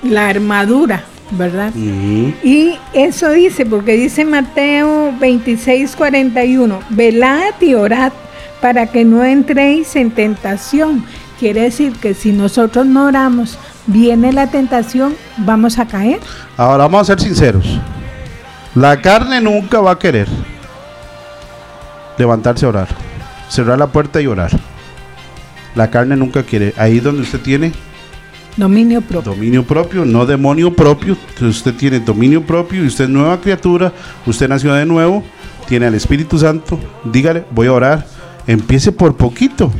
[0.02, 1.72] la armadura, ¿verdad?
[1.74, 8.12] Y eso dice, porque dice Mateo 26, 41, velad y orad
[8.60, 11.04] para que no entréis en tentación.
[11.38, 16.20] Quiere decir que si nosotros no oramos, viene la tentación, vamos a caer.
[16.56, 17.78] Ahora vamos a ser sinceros.
[18.74, 20.28] La carne nunca va a querer
[22.16, 22.88] levantarse a orar,
[23.48, 24.50] cerrar la puerta y orar.
[25.74, 26.74] La carne nunca quiere.
[26.76, 27.72] Ahí donde usted tiene
[28.58, 29.32] Dominio propio.
[29.32, 31.16] dominio propio, no demonio propio.
[31.40, 33.92] Usted tiene dominio propio y usted es nueva criatura.
[34.26, 35.22] Usted nació de nuevo,
[35.68, 36.76] tiene al Espíritu Santo.
[37.04, 38.06] Dígale, voy a orar.
[38.48, 39.70] Empiece por poquito.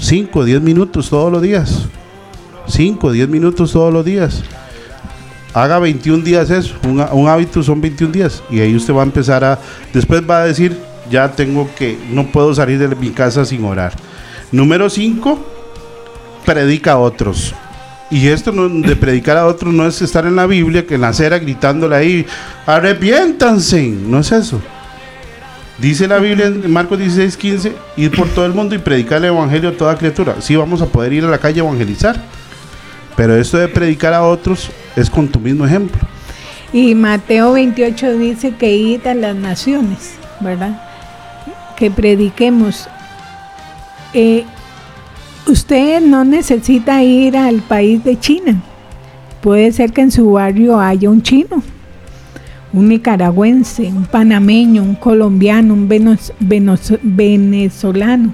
[0.00, 1.86] 5, 10 minutos todos los días.
[2.66, 4.42] 5, 10 minutos todos los días.
[5.54, 6.74] Haga 21 días eso.
[6.82, 8.42] Un, un hábito son 21 días.
[8.50, 9.60] Y ahí usted va a empezar a...
[9.94, 10.76] Después va a decir,
[11.08, 11.96] ya tengo que...
[12.10, 13.92] No puedo salir de mi casa sin orar.
[14.50, 15.38] Número 5,
[16.44, 17.54] predica a otros.
[18.10, 21.08] Y esto de predicar a otros no es estar en la Biblia, que en la
[21.08, 22.26] acera gritándole ahí,
[22.64, 23.86] arrepiéntanse.
[23.86, 24.60] No es eso.
[25.78, 29.26] Dice la Biblia en Marcos 16, 15, ir por todo el mundo y predicar el
[29.26, 30.36] evangelio a toda criatura.
[30.40, 32.20] Sí, vamos a poder ir a la calle a evangelizar.
[33.14, 36.00] Pero esto de predicar a otros es con tu mismo ejemplo.
[36.72, 40.82] Y Mateo 28 dice que id a las naciones, ¿verdad?
[41.76, 42.88] Que prediquemos.
[44.14, 44.44] Eh,
[45.48, 48.62] usted no necesita ir al país de China.
[49.40, 51.62] Puede ser que en su barrio haya un chino.
[52.70, 55.88] un nicaragüense, un panameño, un colombiano, un
[57.02, 58.32] venezolano.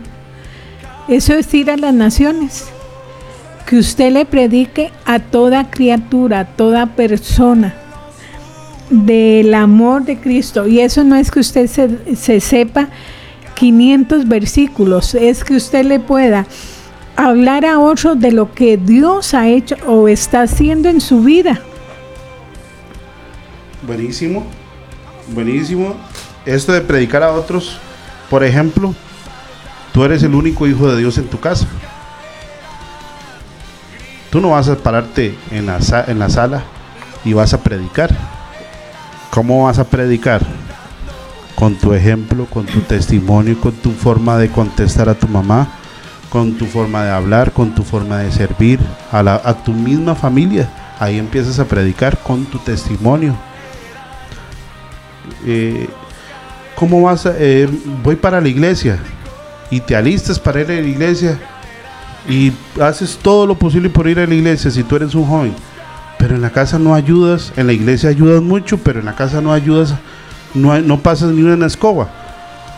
[1.06, 2.66] Eso es ir a las naciones.
[3.66, 7.74] Que usted le predique a toda criatura, a toda persona
[8.90, 10.66] del amor de Cristo.
[10.66, 12.88] Y eso no es que usted se, se sepa
[13.54, 16.46] 500 versículos, es que usted le pueda
[17.16, 21.60] hablar a otros de lo que Dios ha hecho o está haciendo en su vida.
[23.86, 24.44] Buenísimo,
[25.28, 25.94] buenísimo.
[26.46, 27.78] Esto de predicar a otros,
[28.30, 28.94] por ejemplo,
[29.92, 31.66] tú eres el único hijo de Dios en tu casa.
[34.30, 36.64] Tú no vas a pararte en la, en la sala
[37.24, 38.10] y vas a predicar.
[39.30, 40.42] ¿Cómo vas a predicar?
[41.54, 45.68] Con tu ejemplo, con tu testimonio, con tu forma de contestar a tu mamá,
[46.34, 48.80] con tu forma de hablar, con tu forma de servir
[49.12, 50.68] a, la, tu misma familia.
[50.98, 53.36] Ahí empiezas a predicar con tu testimonio
[55.46, 55.88] eh,
[56.74, 57.68] ¿cómo vas a, eh,
[58.02, 58.98] voy para la iglesia
[59.70, 61.38] y te alistas para ir a la iglesia
[62.28, 65.54] y haces todo lo posible por ir a la iglesia si tú eres un joven,
[66.18, 69.40] pero en la casa no ayudas, en la iglesia ayudas mucho, pero en la casa
[69.40, 69.94] no ayudas,
[70.52, 72.08] no, pasas ni una escoba.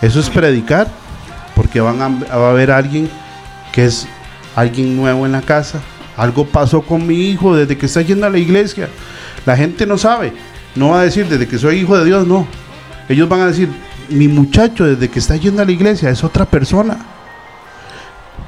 [0.02, 0.88] Eso es predicar,
[1.54, 3.08] porque van va a haber alguien
[3.76, 4.08] que es
[4.56, 5.82] alguien nuevo en la casa.
[6.16, 8.88] Algo pasó con mi hijo desde que está yendo a la iglesia.
[9.44, 10.32] La gente no sabe.
[10.74, 12.46] No va a decir desde que soy hijo de Dios, no.
[13.06, 13.68] Ellos van a decir,
[14.08, 16.96] mi muchacho desde que está yendo a la iglesia es otra persona.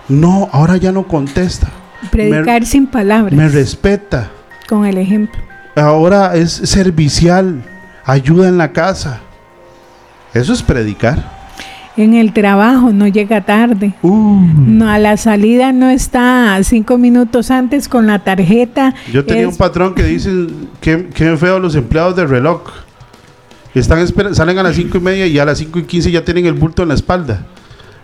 [0.08, 1.68] No, ahora ya no contesta.
[2.10, 3.34] Predicar sin palabras.
[3.34, 4.30] Me respeta.
[4.66, 5.38] Con el ejemplo.
[5.76, 7.62] Ahora es servicial,
[8.02, 9.20] ayuda en la casa.
[10.32, 11.37] Eso es predicar
[11.98, 13.92] en el trabajo, no llega tarde.
[14.02, 14.40] Uh.
[14.66, 18.94] No, a la salida no está cinco minutos antes con la tarjeta.
[19.12, 20.30] Yo tenía un patrón que dice
[20.80, 22.62] que, que feo los empleados del reloj.
[23.74, 26.46] Están salen a las cinco y media y a las cinco y quince ya tienen
[26.46, 27.44] el bulto en la espalda.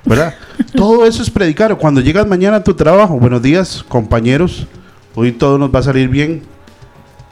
[0.05, 0.35] ¿Verdad?
[0.75, 1.77] todo eso es predicar.
[1.79, 4.67] Cuando llegas mañana a tu trabajo, buenos días, compañeros.
[5.15, 6.43] Hoy todo nos va a salir bien.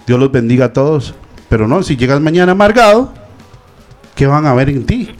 [0.07, 1.15] Dios los bendiga a todos.
[1.49, 3.13] Pero no, si llegas mañana amargado,
[4.15, 5.11] ¿qué van a ver en ti?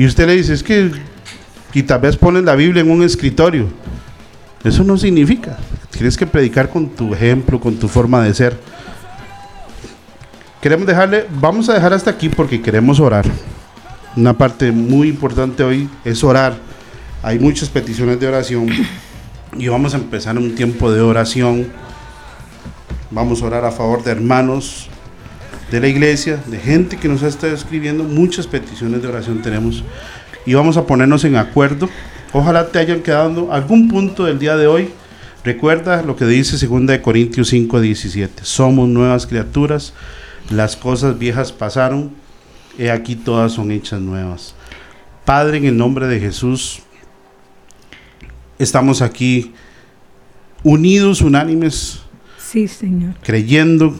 [0.00, 0.90] Y usted le dice, es que,
[1.74, 3.66] y tal vez ponen la Biblia en un escritorio.
[4.64, 5.58] Eso no significa.
[5.90, 8.58] Tienes que predicar con tu ejemplo, con tu forma de ser.
[10.62, 13.26] Queremos dejarle, vamos a dejar hasta aquí porque queremos orar.
[14.16, 16.56] Una parte muy importante hoy es orar.
[17.22, 18.68] Hay muchas peticiones de oración
[19.58, 21.66] y vamos a empezar un tiempo de oración.
[23.10, 24.88] Vamos a orar a favor de hermanos,
[25.70, 29.84] de la iglesia, de gente que nos ha estado escribiendo, muchas peticiones de oración tenemos
[30.44, 31.88] y vamos a ponernos en acuerdo.
[32.32, 34.90] Ojalá te hayan quedado algún punto del día de hoy.
[35.44, 38.44] Recuerda lo que dice 2 Corintios 5, 17.
[38.44, 39.94] Somos nuevas criaturas,
[40.50, 42.12] las cosas viejas pasaron,
[42.78, 44.54] he aquí todas son hechas nuevas.
[45.24, 46.80] Padre, en el nombre de Jesús,
[48.58, 49.52] estamos aquí
[50.62, 52.00] unidos, unánimes.
[52.38, 53.14] Sí, Señor.
[53.22, 53.94] Creyendo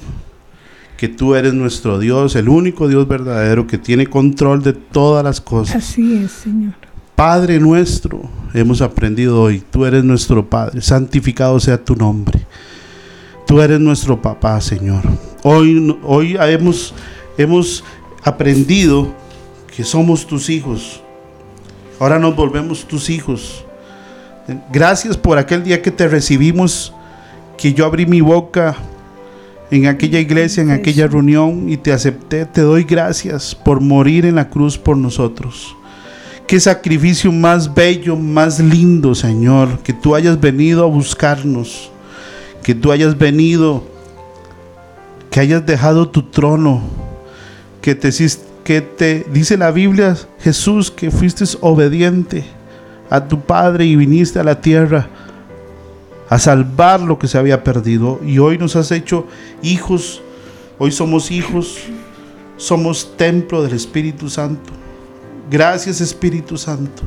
[1.01, 5.41] que tú eres nuestro Dios, el único Dios verdadero que tiene control de todas las
[5.41, 5.77] cosas.
[5.77, 6.75] Así es, Señor.
[7.17, 12.47] Padre nuestro, hemos aprendido hoy, tú eres nuestro Padre, santificado sea tu nombre.
[13.47, 15.01] Tú eres nuestro papá, Señor.
[15.43, 16.93] Hoy, hoy hemos,
[17.39, 17.83] hemos
[18.23, 19.11] aprendido
[19.75, 21.01] que somos tus hijos.
[21.99, 23.65] Ahora nos volvemos tus hijos.
[24.71, 26.93] Gracias por aquel día que te recibimos,
[27.57, 28.77] que yo abrí mi boca
[29.71, 32.45] en aquella iglesia, en aquella reunión y te acepté.
[32.45, 35.77] Te doy gracias por morir en la cruz por nosotros.
[36.47, 41.93] Qué sacrificio más bello, más lindo, Señor, que tú hayas venido a buscarnos,
[42.65, 43.85] que tú hayas venido,
[45.31, 46.83] que hayas dejado tu trono,
[47.81, 48.11] que te,
[48.65, 52.45] que te dice la Biblia, Jesús, que fuiste obediente
[53.09, 55.09] a tu Padre y viniste a la tierra
[56.31, 58.21] a salvar lo que se había perdido.
[58.25, 59.27] Y hoy nos has hecho
[59.63, 60.23] hijos,
[60.79, 61.79] hoy somos hijos,
[62.57, 64.73] somos templo del Espíritu Santo.
[65.51, 67.03] Gracias Espíritu Santo,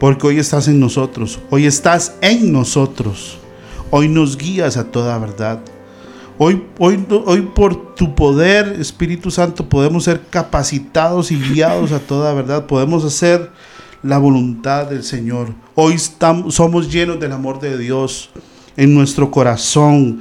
[0.00, 3.36] porque hoy estás en nosotros, hoy estás en nosotros,
[3.90, 5.60] hoy nos guías a toda verdad.
[6.38, 12.32] Hoy, hoy, hoy por tu poder, Espíritu Santo, podemos ser capacitados y guiados a toda
[12.32, 12.64] verdad.
[12.64, 13.50] Podemos hacer
[14.02, 15.52] la voluntad del Señor.
[15.74, 18.30] Hoy estamos, somos llenos del amor de Dios
[18.76, 20.20] en nuestro corazón.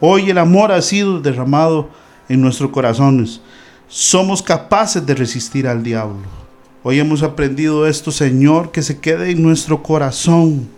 [0.00, 1.88] Hoy el amor ha sido derramado
[2.28, 3.40] en nuestros corazones.
[3.88, 6.40] Somos capaces de resistir al diablo.
[6.82, 10.68] Hoy hemos aprendido esto, Señor, que se quede en nuestro corazón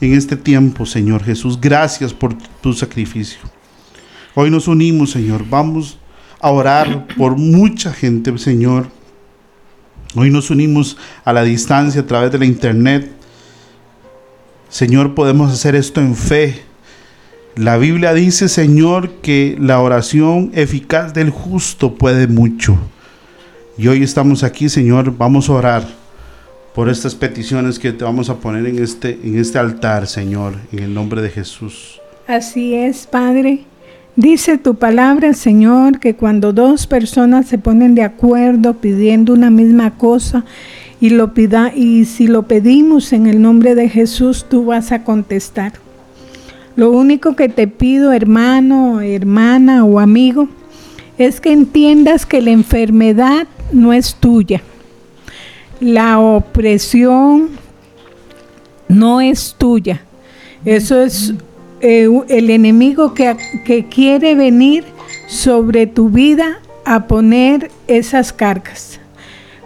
[0.00, 1.60] en este tiempo, Señor Jesús.
[1.60, 3.40] Gracias por tu sacrificio.
[4.34, 5.44] Hoy nos unimos, Señor.
[5.48, 5.98] Vamos
[6.40, 8.86] a orar por mucha gente, Señor.
[10.16, 13.10] Hoy nos unimos a la distancia a través de la internet.
[14.68, 16.62] Señor, podemos hacer esto en fe.
[17.56, 22.78] La Biblia dice, Señor, que la oración eficaz del justo puede mucho.
[23.76, 25.88] Y hoy estamos aquí, Señor, vamos a orar
[26.74, 30.80] por estas peticiones que te vamos a poner en este, en este altar, Señor, en
[30.80, 32.00] el nombre de Jesús.
[32.28, 33.64] Así es, Padre.
[34.16, 39.98] Dice tu palabra, Señor, que cuando dos personas se ponen de acuerdo pidiendo una misma
[39.98, 40.44] cosa
[41.00, 45.02] y lo pida y si lo pedimos en el nombre de Jesús, tú vas a
[45.02, 45.72] contestar.
[46.76, 50.48] Lo único que te pido, hermano, hermana o amigo,
[51.18, 54.62] es que entiendas que la enfermedad no es tuya.
[55.80, 57.50] La opresión
[58.86, 60.02] no es tuya.
[60.64, 61.34] Eso es
[61.86, 64.84] eh, el enemigo que, que quiere venir
[65.26, 69.00] sobre tu vida a poner esas cargas.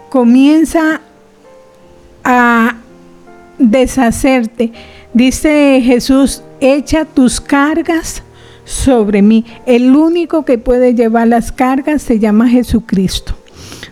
[0.09, 1.01] Comienza
[2.25, 2.75] a
[3.57, 4.73] deshacerte.
[5.15, 8.25] Dice Jesús, echa tus cargas
[8.65, 9.47] sobre mí.
[9.65, 13.35] El único que puede llevar las cargas se llama Jesucristo.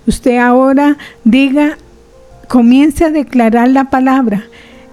[0.04, 1.78] Usted ahora diga,
[2.48, 4.46] comience a declarar la palabra.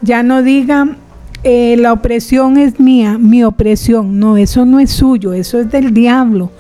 [0.03, 0.97] Ya no diga,
[1.43, 4.17] eh, la opresión es mía, mi opresión.
[4.19, 6.51] No, eso no es suyo, eso es del diablo.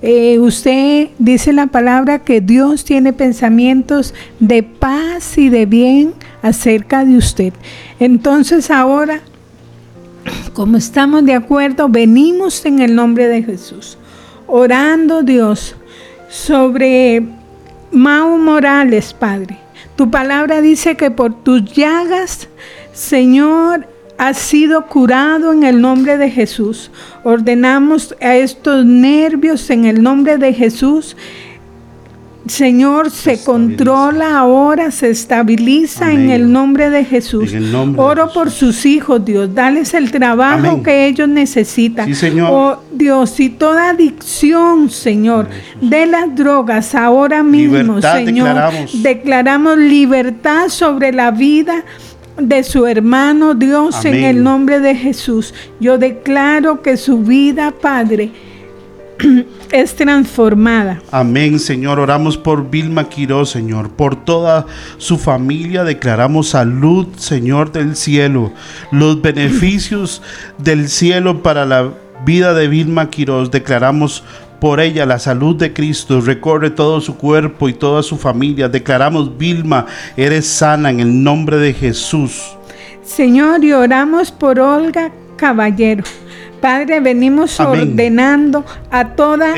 [0.00, 7.04] Eh, usted dice la palabra que Dios tiene pensamientos de paz y de bien acerca
[7.04, 7.52] de usted.
[7.98, 9.20] Entonces ahora,
[10.54, 13.98] como estamos de acuerdo, venimos en el nombre de Jesús,
[14.46, 15.76] orando Dios
[16.30, 17.22] sobre
[17.92, 19.58] Mau Morales, Padre.
[19.96, 22.48] Tu palabra dice que por tus llagas,
[22.94, 23.86] Señor,
[24.20, 26.90] ha sido curado en el nombre de Jesús.
[27.24, 31.16] Ordenamos a estos nervios en el nombre de Jesús.
[32.46, 37.50] Señor, se, controla ahora, se estabiliza en el nombre de Jesús.
[37.96, 39.54] Oro por sus hijos, Dios.
[39.54, 42.06] Dales el trabajo que ellos necesitan.
[42.06, 42.50] Sí, Señor.
[42.52, 45.48] Oh, Dios, y toda adicción, Señor,
[45.80, 48.48] de las drogas ahora mismo, Señor.
[48.48, 49.02] Declaramos.
[49.02, 51.84] declaramos libertad sobre la vida
[52.42, 55.54] de su hermano Dios en el nombre de Jesús.
[55.80, 58.32] Yo declaro que su vida, Padre,
[59.72, 61.00] es transformada.
[61.10, 61.98] Amén, Señor.
[62.00, 63.90] Oramos por Vilma Quiroz, Señor.
[63.90, 64.66] Por toda
[64.98, 68.52] su familia declaramos salud, Señor del cielo.
[68.90, 70.22] Los beneficios
[70.58, 71.92] del cielo para la
[72.24, 73.50] vida de Vilma Quiroz.
[73.50, 74.24] Declaramos
[74.60, 78.68] por ella la salud de Cristo recorre todo su cuerpo y toda su familia.
[78.68, 79.86] Declaramos, Vilma,
[80.16, 82.56] eres sana en el nombre de Jesús.
[83.02, 86.04] Señor, y oramos por Olga Caballero.
[86.60, 89.54] Padre, venimos ordenando a toda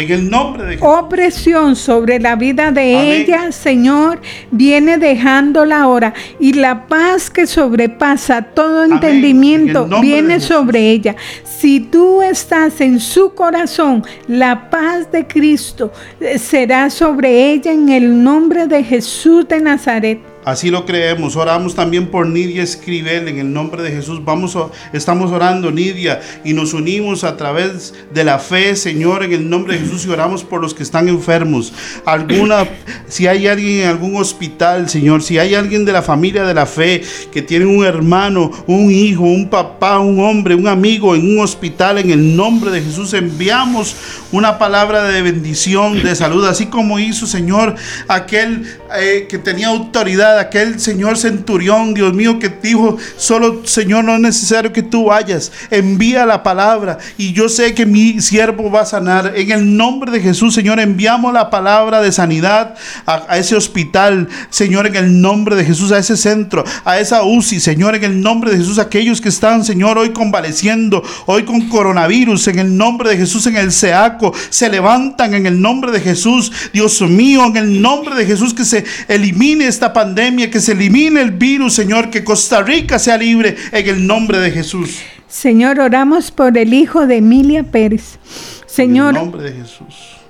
[0.81, 6.15] opresión sobre la vida de ella, Señor, viene dejándola ahora.
[6.39, 11.17] Y la paz que sobrepasa todo entendimiento viene sobre ella.
[11.45, 17.89] Si tú estás en su corazón, la paz de Cristo eh, será sobre ella en
[17.89, 20.32] el nombre de Jesús de Nazaret.
[20.45, 21.37] Así lo creemos.
[21.37, 24.25] Oramos también por Nidia Escribel en el nombre de Jesús.
[24.25, 24.59] Vamos,
[24.93, 29.75] estamos orando, Nidia, y nos unimos a través de la fe, Señor, en el nombre
[29.75, 31.73] de Jesús y oramos por los que están enfermos.
[32.05, 32.67] Alguna,
[33.09, 36.67] si hay alguien en algún hospital, Señor, si hay alguien de la familia de la
[36.67, 41.41] fe que tiene un hermano, un hijo, un papá, un hombre, un amigo en un
[41.41, 43.95] hospital, en el nombre de Jesús enviamos
[44.33, 47.77] una palabra de bendición, de salud, así como hizo, Señor,
[48.09, 48.67] aquel
[48.99, 54.21] eh, que tenía autoridad aquel Señor centurión, Dios mío, que dijo, solo Señor, no es
[54.21, 58.87] necesario que tú vayas, envía la palabra y yo sé que mi siervo va a
[58.87, 59.33] sanar.
[59.37, 62.75] En el nombre de Jesús, Señor, enviamos la palabra de sanidad
[63.07, 67.61] a, ese hospital, Señor, en el nombre de Jesús, a ese centro, a esa UCI,
[67.61, 72.49] Señor, en el nombre de Jesús, aquellos que están, Señor, hoy convaleciendo, hoy con coronavirus,
[72.49, 76.53] en el nombre de Jesús, en el SEACO, se levantan en el nombre de Jesús,
[76.73, 81.21] Dios mío, en el nombre de Jesús, que se elimine esta pandemia que se elimine
[81.21, 85.01] el virus, Señor, que Costa Rica sea libre en el nombre de Jesús.
[85.27, 88.19] Señor, oramos por el hijo de Emilia Pérez.
[88.67, 90.21] Señor, en el nombre de Jesús.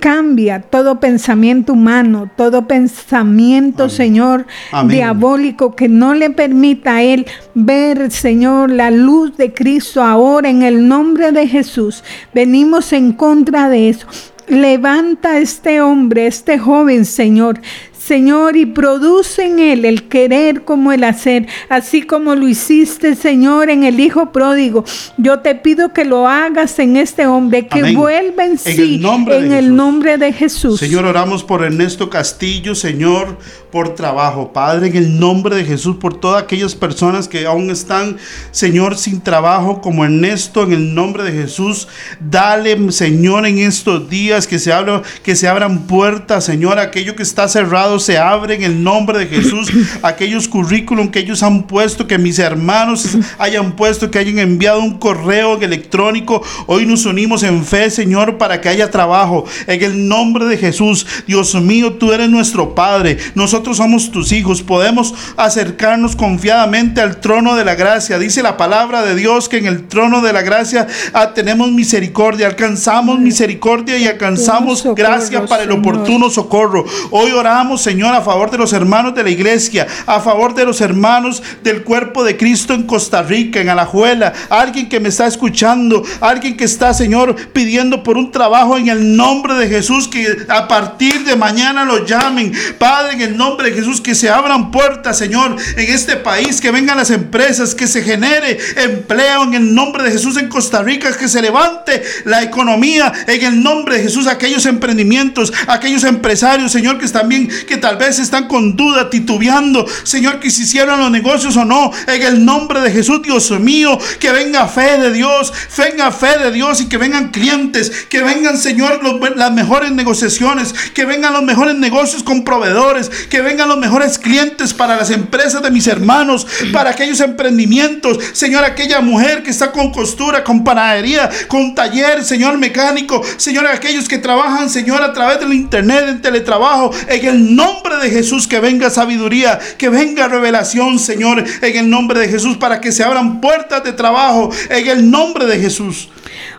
[0.00, 4.46] Cambia todo pensamiento humano, todo pensamiento, Señor,
[4.86, 10.62] diabólico, que no le permita a Él ver, Señor, la luz de Cristo ahora en
[10.62, 12.02] el nombre de Jesús.
[12.34, 14.06] Venimos en contra de eso.
[14.46, 17.60] Levanta a este hombre, este joven, Señor
[18.08, 23.68] Señor, y produce en él el querer como el hacer, así como lo hiciste, Señor,
[23.68, 24.82] en el Hijo pródigo.
[25.18, 29.76] Yo te pido que lo hagas en este hombre, que vuelva en sí, en el
[29.76, 30.80] nombre de Jesús.
[30.80, 33.36] Señor, oramos por Ernesto Castillo, Señor,
[33.70, 34.52] por trabajo.
[34.52, 38.16] Padre, en el nombre de Jesús, por todas aquellas personas que aún están,
[38.50, 41.88] Señor, sin trabajo, como Ernesto, en el nombre de Jesús,
[42.20, 47.22] dale, Señor, en estos días que se, abra, que se abran puertas, Señor, aquello que
[47.22, 49.70] está cerrado se abre en el nombre de Jesús,
[50.02, 54.98] aquellos currículum que ellos han puesto, que mis hermanos hayan puesto, que hayan enviado un
[54.98, 60.46] correo electrónico, hoy nos unimos en fe, Señor, para que haya trabajo, en el nombre
[60.46, 66.14] de Jesús, Dios mío, tú eres nuestro Padre, nosotros nosotros somos tus hijos, podemos acercarnos
[66.14, 68.16] confiadamente al trono de la gracia.
[68.16, 72.46] Dice la palabra de Dios que en el trono de la gracia ah, tenemos misericordia,
[72.46, 76.84] alcanzamos misericordia y alcanzamos gracia para el oportuno socorro.
[77.10, 80.80] Hoy oramos, Señor, a favor de los hermanos de la iglesia, a favor de los
[80.80, 86.04] hermanos del cuerpo de Cristo en Costa Rica, en Alajuela, alguien que me está escuchando,
[86.20, 90.68] alguien que está, Señor, pidiendo por un trabajo en el nombre de Jesús, que a
[90.68, 92.52] partir de mañana lo llamen.
[92.78, 96.60] Padre, en el nombre nombre de Jesús, que se abran puertas, Señor, en este país,
[96.60, 100.82] que vengan las empresas, que se genere empleo en el nombre de Jesús en Costa
[100.82, 106.72] Rica, que se levante la economía en el nombre de Jesús, aquellos emprendimientos, aquellos empresarios,
[106.72, 111.10] Señor, que también, que tal vez están con duda, titubeando, Señor, que si hicieron los
[111.10, 115.52] negocios o no, en el nombre de Jesús, Dios mío, que venga fe de Dios,
[115.76, 119.00] venga fe de Dios y que vengan clientes, que vengan, Señor,
[119.36, 124.18] las mejores negociaciones, que vengan los mejores negocios con proveedores, que que vengan los mejores
[124.18, 128.18] clientes para las empresas de mis hermanos, para aquellos emprendimientos.
[128.32, 133.22] Señor, aquella mujer que está con costura, con panadería, con taller, Señor mecánico.
[133.36, 136.90] Señor, aquellos que trabajan, Señor, a través del internet, en teletrabajo.
[137.06, 142.18] En el nombre de Jesús, que venga sabiduría, que venga revelación, Señor, en el nombre
[142.18, 144.50] de Jesús, para que se abran puertas de trabajo.
[144.68, 146.08] En el nombre de Jesús.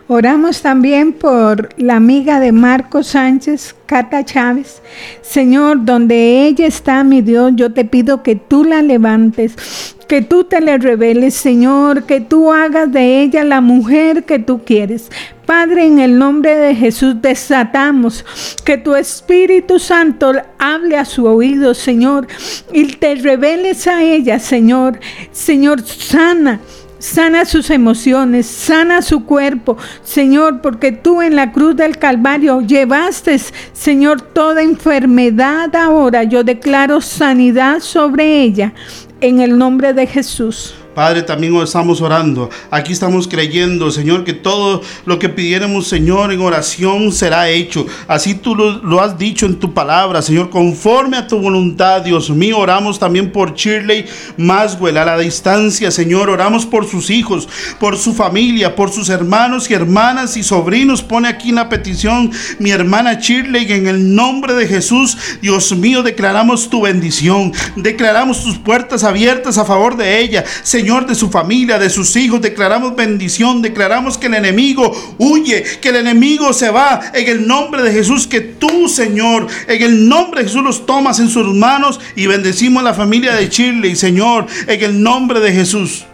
[0.08, 4.82] Oramos también por la amiga de Marco Sánchez, Cata Chávez.
[5.22, 10.42] Señor, donde ella está, mi Dios, yo te pido que tú la levantes, que tú
[10.42, 15.08] te le reveles, Señor, que tú hagas de ella la mujer que tú quieres.
[15.46, 18.24] Padre, en el nombre de Jesús desatamos
[18.64, 22.26] que tu Espíritu Santo hable a su oído, Señor,
[22.72, 24.98] y te reveles a ella, Señor.
[25.32, 26.60] Señor, sana
[27.00, 33.38] Sana sus emociones, sana su cuerpo, Señor, porque tú en la cruz del Calvario llevaste,
[33.72, 36.24] Señor, toda enfermedad ahora.
[36.24, 38.74] Yo declaro sanidad sobre ella
[39.22, 40.74] en el nombre de Jesús.
[40.94, 42.50] Padre, también estamos orando.
[42.68, 47.86] Aquí estamos creyendo, Señor, que todo lo que pidiéramos, Señor, en oración será hecho.
[48.08, 52.58] Así tú lo, has dicho en tu palabra, Señor, conforme a tu voluntad, Dios mío.
[52.58, 54.04] Oramos también por Shirley
[54.36, 56.28] Maswell a la distancia, Señor.
[56.28, 57.48] Oramos por sus hijos,
[57.78, 61.02] por su familia, por sus hermanos y hermanas y sobrinos.
[61.02, 65.16] Pone aquí la petición mi hermana Shirley en el nombre de Jesús.
[65.40, 67.52] Dios mío, declaramos tu bendición.
[67.76, 70.44] Declaramos tus puertas abiertas a favor de ella.
[70.64, 72.40] Señor, de su familia, de sus hijos.
[72.40, 77.82] Declaramos bendición, declaramos que el enemigo huye, que el enemigo se va en el nombre
[77.82, 82.00] de Jesús, que tú, Señor, en el nombre de Jesús los tomas en sus manos
[82.16, 86.06] y bendecimos a la familia de Chile, y Señor, en el nombre de Jesús.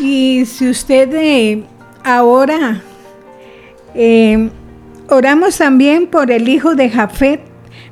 [0.00, 1.62] Y si usted eh,
[2.04, 2.82] ahora
[3.94, 4.50] eh,
[5.08, 7.40] oramos también por el hijo de Jafet,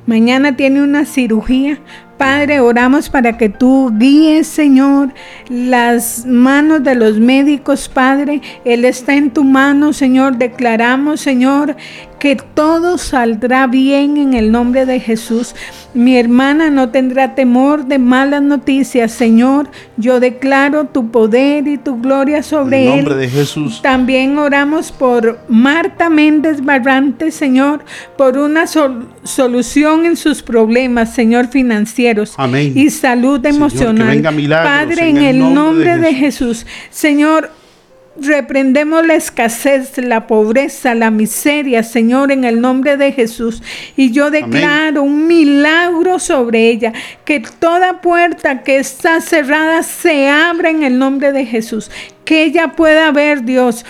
[0.05, 1.79] mañana tiene una cirugía
[2.21, 5.09] Padre, oramos para que tú guíes, Señor,
[5.49, 8.43] las manos de los médicos, Padre.
[8.63, 10.37] Él está en tu mano, Señor.
[10.37, 11.75] Declaramos, Señor,
[12.21, 15.55] que todo saldrá bien en el nombre de Jesús.
[15.95, 19.71] Mi hermana no tendrá temor de malas noticias, Señor.
[19.97, 22.89] Yo declaro tu poder y tu gloria sobre él.
[22.89, 23.81] En nombre de Jesús.
[23.81, 27.83] También oramos por Marta Méndez Barrante, Señor,
[28.19, 32.35] por una solución en sus problemas, Señor, financieros.
[32.37, 32.73] Amén.
[32.75, 34.21] Y salud emocional.
[34.47, 36.67] Padre, en, el nombre, de Jesús.
[36.91, 37.49] Señor,
[38.19, 43.63] Reprendemos la escasez, la pobreza, la miseria, Señor, en el nombre de Jesús.
[43.95, 46.91] Y yo declaro un milagro sobre ella,
[47.23, 51.89] que toda puerta que está cerrada se abra en el nombre de Jesús,
[52.25, 53.85] que ella pueda ver, Dios,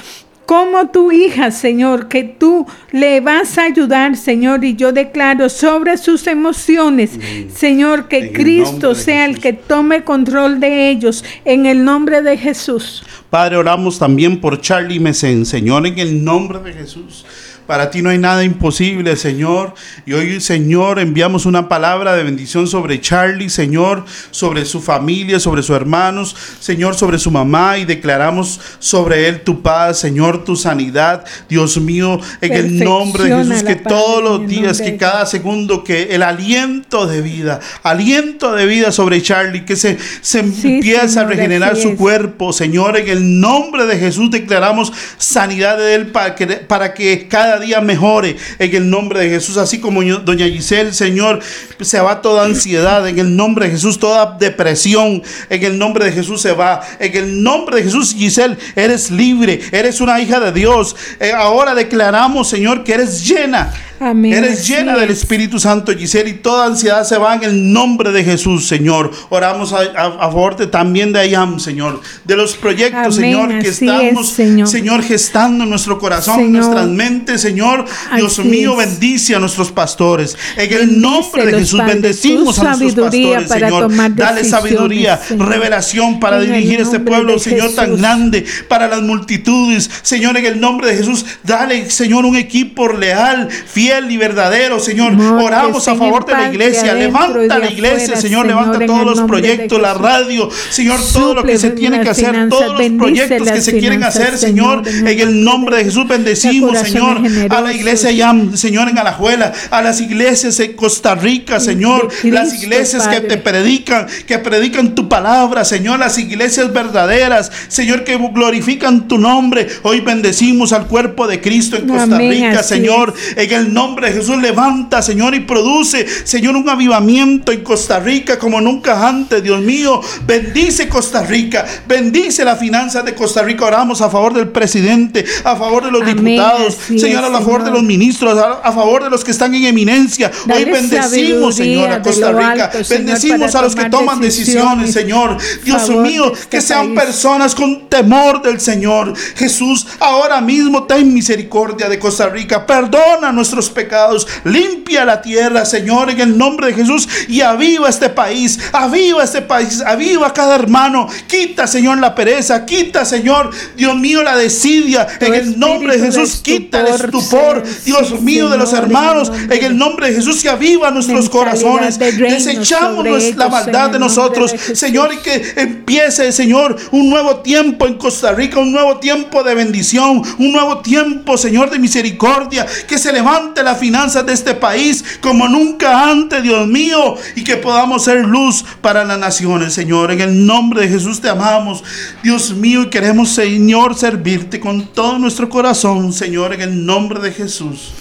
[0.51, 5.97] como tu hija, Señor, que tú le vas a ayudar, Señor, y yo declaro sobre
[5.97, 7.11] sus emociones,
[7.55, 13.01] Señor, que Cristo sea el que tome control de ellos, en el nombre de Jesús.
[13.29, 17.25] Padre, oramos también por Charlie Mesen, Señor, en el nombre de Jesús.
[17.71, 19.75] Para ti no hay nada imposible, Señor.
[20.05, 25.63] Y hoy, Señor, enviamos una palabra de bendición sobre Charlie, Señor, sobre su familia, sobre
[25.63, 27.77] sus hermanos, Señor, sobre su mamá.
[27.77, 31.23] Y declaramos sobre él tu paz, Señor, tu sanidad.
[31.47, 36.13] Dios mío, en el nombre de Jesús, que todos los días, que cada segundo, que
[36.13, 41.77] el aliento de vida, aliento de vida sobre Charlie, que se, se empieza a regenerar
[41.77, 46.93] su cuerpo, Señor, en el nombre de Jesús declaramos sanidad de él para que, para
[46.93, 51.39] que cada día mejore en el nombre de Jesús, así como doña Giselle, Señor,
[51.79, 56.11] se va toda ansiedad en el nombre de Jesús, toda depresión en el nombre de
[56.11, 60.51] Jesús se va, en el nombre de Jesús, Giselle, eres libre, eres una hija de
[60.51, 60.95] Dios.
[61.19, 63.71] Eh, ahora declaramos, Señor, que eres llena
[64.01, 68.23] Eres llena del Espíritu Santo, Giselle, y toda ansiedad se va en el nombre de
[68.23, 69.11] Jesús, Señor.
[69.29, 75.03] Oramos a, favor de, también de Ayam, Señor, de los proyectos, Señor, que estamos, señor.
[75.03, 77.85] gestando en nuestro corazón, en nuestras mentes, Señor.
[78.15, 80.35] Dios mío, bendice a nuestros pastores.
[80.57, 84.15] En el nombre de Jesús, bendecimos a nuestros pastores, Señor.
[84.15, 89.91] Dale sabiduría, revelación para dirigir este pueblo, Señor, tan grande, para las multitudes.
[90.01, 95.13] Señor, en el nombre de Jesús, dale, Señor, un equipo leal, fiel y verdadero, Señor.
[95.19, 96.93] Oramos a favor de la iglesia.
[96.93, 98.45] Levanta la iglesia, Señor.
[98.45, 102.79] Levanta todos los proyectos, la radio, Señor, todo lo que se tiene que hacer, todos
[102.79, 104.83] los proyectos que se quieren hacer, Señor.
[104.87, 109.81] En el nombre de Jesús bendecimos, Señor, a la iglesia ya, Señor, en Alajuela, a
[109.81, 115.65] las iglesias en Costa Rica, Señor, las iglesias que te predican, que predican tu palabra,
[115.65, 119.67] Señor, las iglesias verdaderas, Señor, que glorifican tu nombre.
[119.83, 124.17] Hoy bendecimos al cuerpo de Cristo en Costa Rica, Señor, en el nombre nombre de
[124.17, 129.59] Jesús levanta, Señor, y produce, Señor, un avivamiento en Costa Rica como nunca antes, Dios
[129.59, 130.01] mío.
[130.25, 133.65] Bendice Costa Rica, bendice las finanzas de Costa Rica.
[133.65, 137.81] Oramos a favor del presidente, a favor de los diputados, Señor, a favor de los
[137.81, 140.31] ministros, a, favor de los que están en eminencia.
[140.53, 142.71] Hoy bendecimos, Señor, a Costa Rica.
[142.87, 145.37] bendecimos a los que toman decisiones, Señor.
[145.63, 149.13] Dios mío, este que sean personas con temor del Señor.
[149.35, 152.65] Jesús, ahora mismo ten misericordia de Costa Rica.
[152.65, 154.27] Perdona nuestros pecados.
[154.43, 157.07] Limpia la tierra, Señor, en el nombre de Jesús.
[157.27, 158.59] Y aviva este país.
[158.71, 159.81] Aviva este país.
[159.85, 161.07] Aviva cada hermano.
[161.27, 162.65] Quita, Señor, la pereza.
[162.65, 165.07] Quita, Señor, Dios mío, la desidia.
[165.19, 167.63] en el nombre de Jesús, quita el estupor.
[167.85, 169.31] Dios mío, de los hermanos.
[169.49, 171.97] En el nombre de Jesús, y aviva nuestros corazones.
[171.99, 178.31] Desechamos la maldad de nosotros, Señor, y que empiece, Señor, un nuevo tiempo en Costa
[178.31, 178.59] Rica.
[178.59, 180.21] Un nuevo tiempo de bendición.
[180.37, 182.65] Un nuevo tiempo, Señor, de misericordia.
[182.87, 187.57] Que se levante las finanzas de este país como nunca antes, Dios mío, y que
[187.57, 190.11] podamos ser luz para las naciones, Señor.
[190.11, 191.83] En el nombre de Jesús te amamos,
[192.23, 197.31] Dios mío, y queremos, Señor, servirte con todo nuestro corazón, Señor, en el nombre de
[197.31, 197.93] Jesús.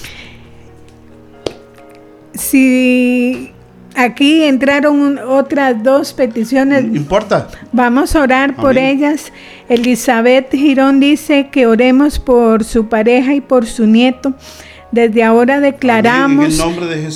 [2.35, 3.53] Si
[3.95, 6.85] aquí entraron otras dos peticiones.
[6.85, 7.49] No importa.
[7.73, 9.33] Vamos a orar por ellas.
[9.69, 14.35] Elizabeth Girón dice que oremos por su pareja y por su nieto.
[14.93, 16.61] Desde ahora declaramos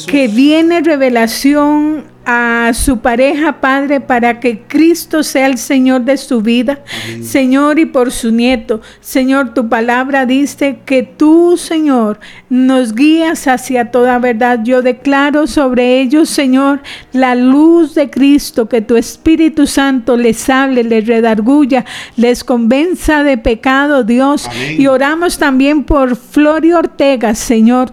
[0.06, 6.40] que viene revelación a su pareja, Padre, para que Cristo sea el Señor de su
[6.40, 6.80] vida,
[7.22, 8.80] Señor, y por su nieto.
[9.00, 12.18] Señor, tu palabra dice que tú, Señor,
[12.48, 14.60] nos guías hacia toda verdad.
[14.64, 16.80] Yo declaro sobre ellos, Señor,
[17.12, 21.84] la luz de Cristo, que tu Espíritu Santo les hable, les redarguya,
[22.16, 24.48] les convenza de pecado, Dios.
[24.78, 27.92] Y oramos también por Florio Ortega, Señor,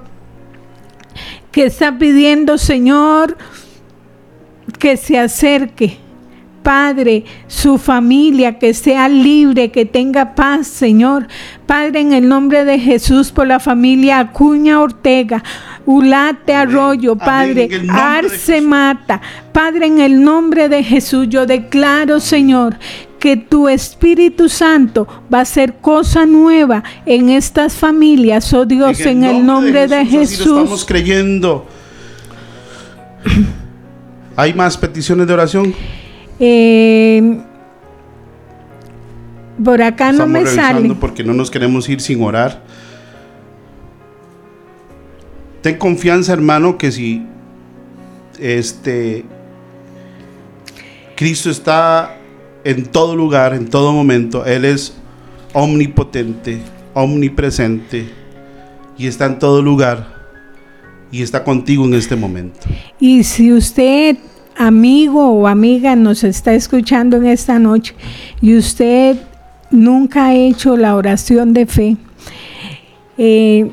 [1.51, 3.37] que está pidiendo, Señor,
[4.81, 5.97] que se acerque.
[6.63, 11.27] Padre, su familia, que sea libre, que tenga paz, Señor.
[11.65, 15.43] Padre, en el nombre de Jesús, por la familia Acuña Ortega,
[15.85, 19.21] Ulate Arroyo, Padre, Arce Mata.
[19.51, 22.77] Padre, en el nombre de Jesús, yo declaro, Señor,
[23.19, 29.23] que tu Espíritu Santo va a hacer cosa nueva en estas familias, oh Dios, en
[29.23, 30.45] el, nombre, de Jesús.
[30.45, 31.67] estamos creyendo.
[34.35, 35.73] ¿Hay más peticiones de oración?
[36.39, 37.39] Eh,
[39.63, 40.95] por acá no me sale.
[40.95, 42.63] Porque no nos queremos ir sin orar.
[45.61, 47.25] Ten confianza, hermano, que si
[48.39, 49.23] este
[51.15, 52.17] Cristo está
[52.63, 54.95] en todo lugar, en todo momento, Él es
[55.53, 56.61] omnipotente,
[56.95, 58.09] omnipresente
[58.97, 60.20] y está en todo lugar
[61.11, 62.59] y está contigo en este momento.
[62.99, 64.17] Y si usted,
[64.57, 67.95] amigo o amiga, nos está escuchando en esta noche
[68.41, 69.17] y usted
[69.69, 71.97] nunca ha hecho la oración de fe,
[73.17, 73.71] eh,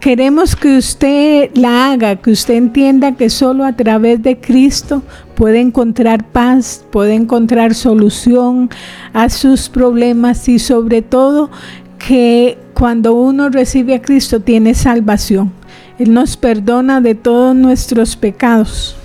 [0.00, 5.02] queremos que usted la haga, que usted entienda que solo a través de Cristo
[5.34, 8.70] puede encontrar paz, puede encontrar solución
[9.12, 11.50] a sus problemas y sobre todo
[11.98, 15.59] que cuando uno recibe a Cristo tiene salvación.
[16.00, 18.96] Él nos perdona de todos nuestros pecados.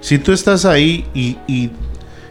[0.00, 1.70] Si tú estás ahí y, y,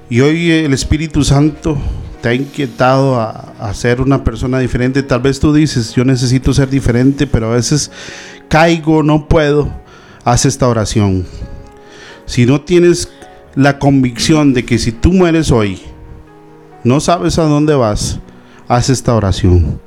[0.10, 1.78] y hoy el Espíritu Santo
[2.22, 6.54] te ha inquietado a, a, ser una persona diferente, tal vez tú dices, yo necesito
[6.54, 7.90] ser diferente, pero a veces
[8.50, 9.74] caigo, no puedo,
[10.26, 11.26] haz esta oración.
[12.26, 13.10] Si no tienes
[13.56, 15.80] la convicción de que si tú mueres hoy,
[16.84, 18.20] no sabes a dónde vas,
[18.68, 19.80] haz esta oración.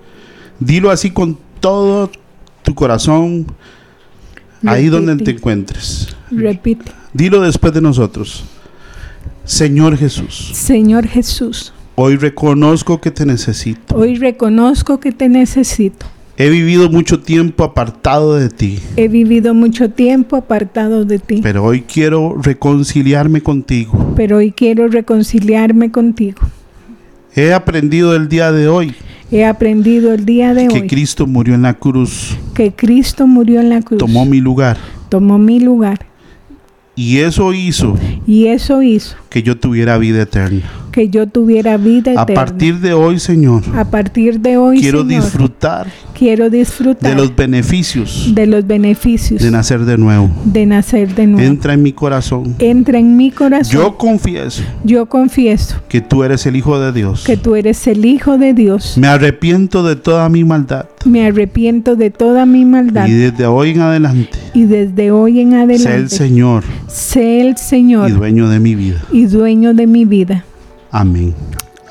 [0.61, 2.11] Dilo así con todo
[2.63, 3.47] tu corazón,
[4.67, 6.17] ahí donde te encuentres.
[6.31, 6.91] Repite.
[7.13, 8.45] Dilo después de nosotros.
[9.45, 10.51] Señor Jesús.
[10.55, 11.73] Señor Jesús.
[11.97, 13.95] Hoy reconozco que te necesito.
[13.95, 16.07] Hoy reconozco que te necesito.
[16.37, 18.81] He vivido mucho tiempo apartado de ti.
[18.97, 21.39] He vivido mucho tiempo apartado de ti.
[21.41, 24.15] Pero hoy quiero reconciliarme contigo.
[24.17, 26.41] Pero hoy quiero reconciliarme contigo.
[27.37, 28.95] He aprendido el día de hoy.
[29.35, 32.37] He aprendido el día de que hoy Que Cristo murió en la cruz.
[32.55, 33.99] que Cristo murió en la cruz.
[33.99, 34.77] Tomó mi lugar.
[35.09, 36.07] Tomó mi lugar.
[36.95, 37.99] Y eso hizo
[38.29, 40.63] Y eso hizo que yo tuviera vida eterna.
[40.95, 42.23] Que yo tuviera vida eterna.
[42.23, 47.17] A partir de hoy, Señor, A partir de hoy, quiero Señor, disfrutar quiero disfrutar de
[47.17, 50.31] los beneficios de los beneficios de nacer de nuevo.
[50.45, 51.45] de nacer de nuevo.
[51.45, 52.55] Entra en mi corazón.
[52.61, 53.73] Entra en mi corazón.
[53.73, 57.25] Yo confieso Yo confieso que tú eres el Hijo de Dios.
[57.25, 58.97] que tú eres el Hijo de Dios.
[58.97, 60.87] Me arrepiento de toda mi maldad.
[61.05, 63.09] Me arrepiento de toda mi maldad.
[63.09, 67.57] Y desde hoy en adelante, Y desde hoy en sé el adelante, Señor sé el
[67.57, 69.03] Señor y dueño de mi vida.
[69.13, 70.45] y dueño de mi vida.
[70.97, 71.35] Amén.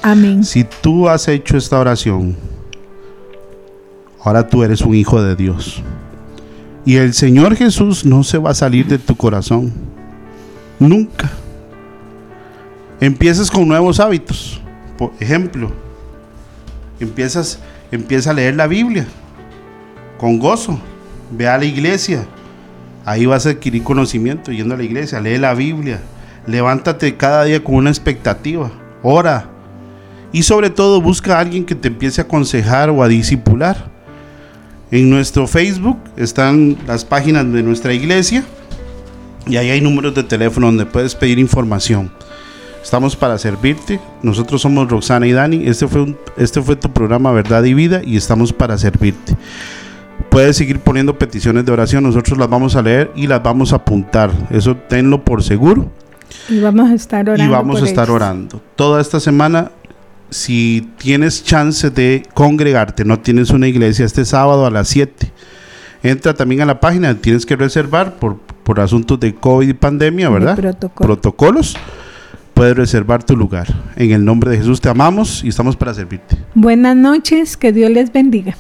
[0.02, 0.46] Amén.
[0.46, 2.38] Si tú has hecho esta oración,
[4.24, 5.84] ahora tú eres un hijo de Dios.
[6.86, 9.74] Y el Señor Jesús no se va a salir de tu corazón.
[10.80, 11.30] Nunca.
[13.02, 14.62] Empiezas con nuevos hábitos.
[14.98, 15.70] Por ejemplo,
[17.02, 17.60] empiezas,
[17.92, 19.06] empieza a leer la Biblia
[20.18, 20.80] con gozo.
[21.30, 22.26] Ve a la iglesia.
[23.04, 25.20] Ahí vas a adquirir conocimiento yendo a la iglesia.
[25.20, 26.00] Lee la Biblia.
[26.48, 28.72] Levántate cada día con una expectativa.
[29.04, 29.50] Ora.
[30.32, 33.92] Y sobre todo busca a alguien que te empiece a aconsejar o a disipular.
[34.90, 38.44] En nuestro Facebook están las páginas de nuestra iglesia
[39.46, 42.12] y ahí hay números de teléfono donde puedes pedir información.
[42.82, 44.00] Estamos para servirte.
[44.22, 45.68] Nosotros somos Roxana y Dani.
[45.68, 49.36] Este fue, este fue tu programa Verdad y Vida y estamos para servirte.
[50.30, 52.04] Puedes seguir poniendo peticiones de oración.
[52.04, 54.32] Nosotros las vamos a leer y las vamos a apuntar.
[54.50, 55.92] Eso tenlo por seguro
[56.50, 57.44] Y vamos a estar orando.
[57.44, 58.16] y vamos por a estar ellos.
[58.16, 58.62] orando.
[58.76, 59.72] Toda esta semana,
[60.30, 65.32] si tienes chance de congregarte, no tienes una iglesia este sábado a las 7,
[66.04, 70.28] entra también a la página, tienes que reservar por, por asuntos de COVID y pandemia,
[70.28, 70.56] De ¿verdad?
[70.56, 71.08] protocolo.
[71.08, 71.76] Protocolos.
[72.54, 73.68] Puedes reservar tu lugar.
[73.96, 76.38] En el nombre de Jesús te amamos y estamos para servirte.
[76.54, 78.56] Buenas noches, que Dios les bendiga.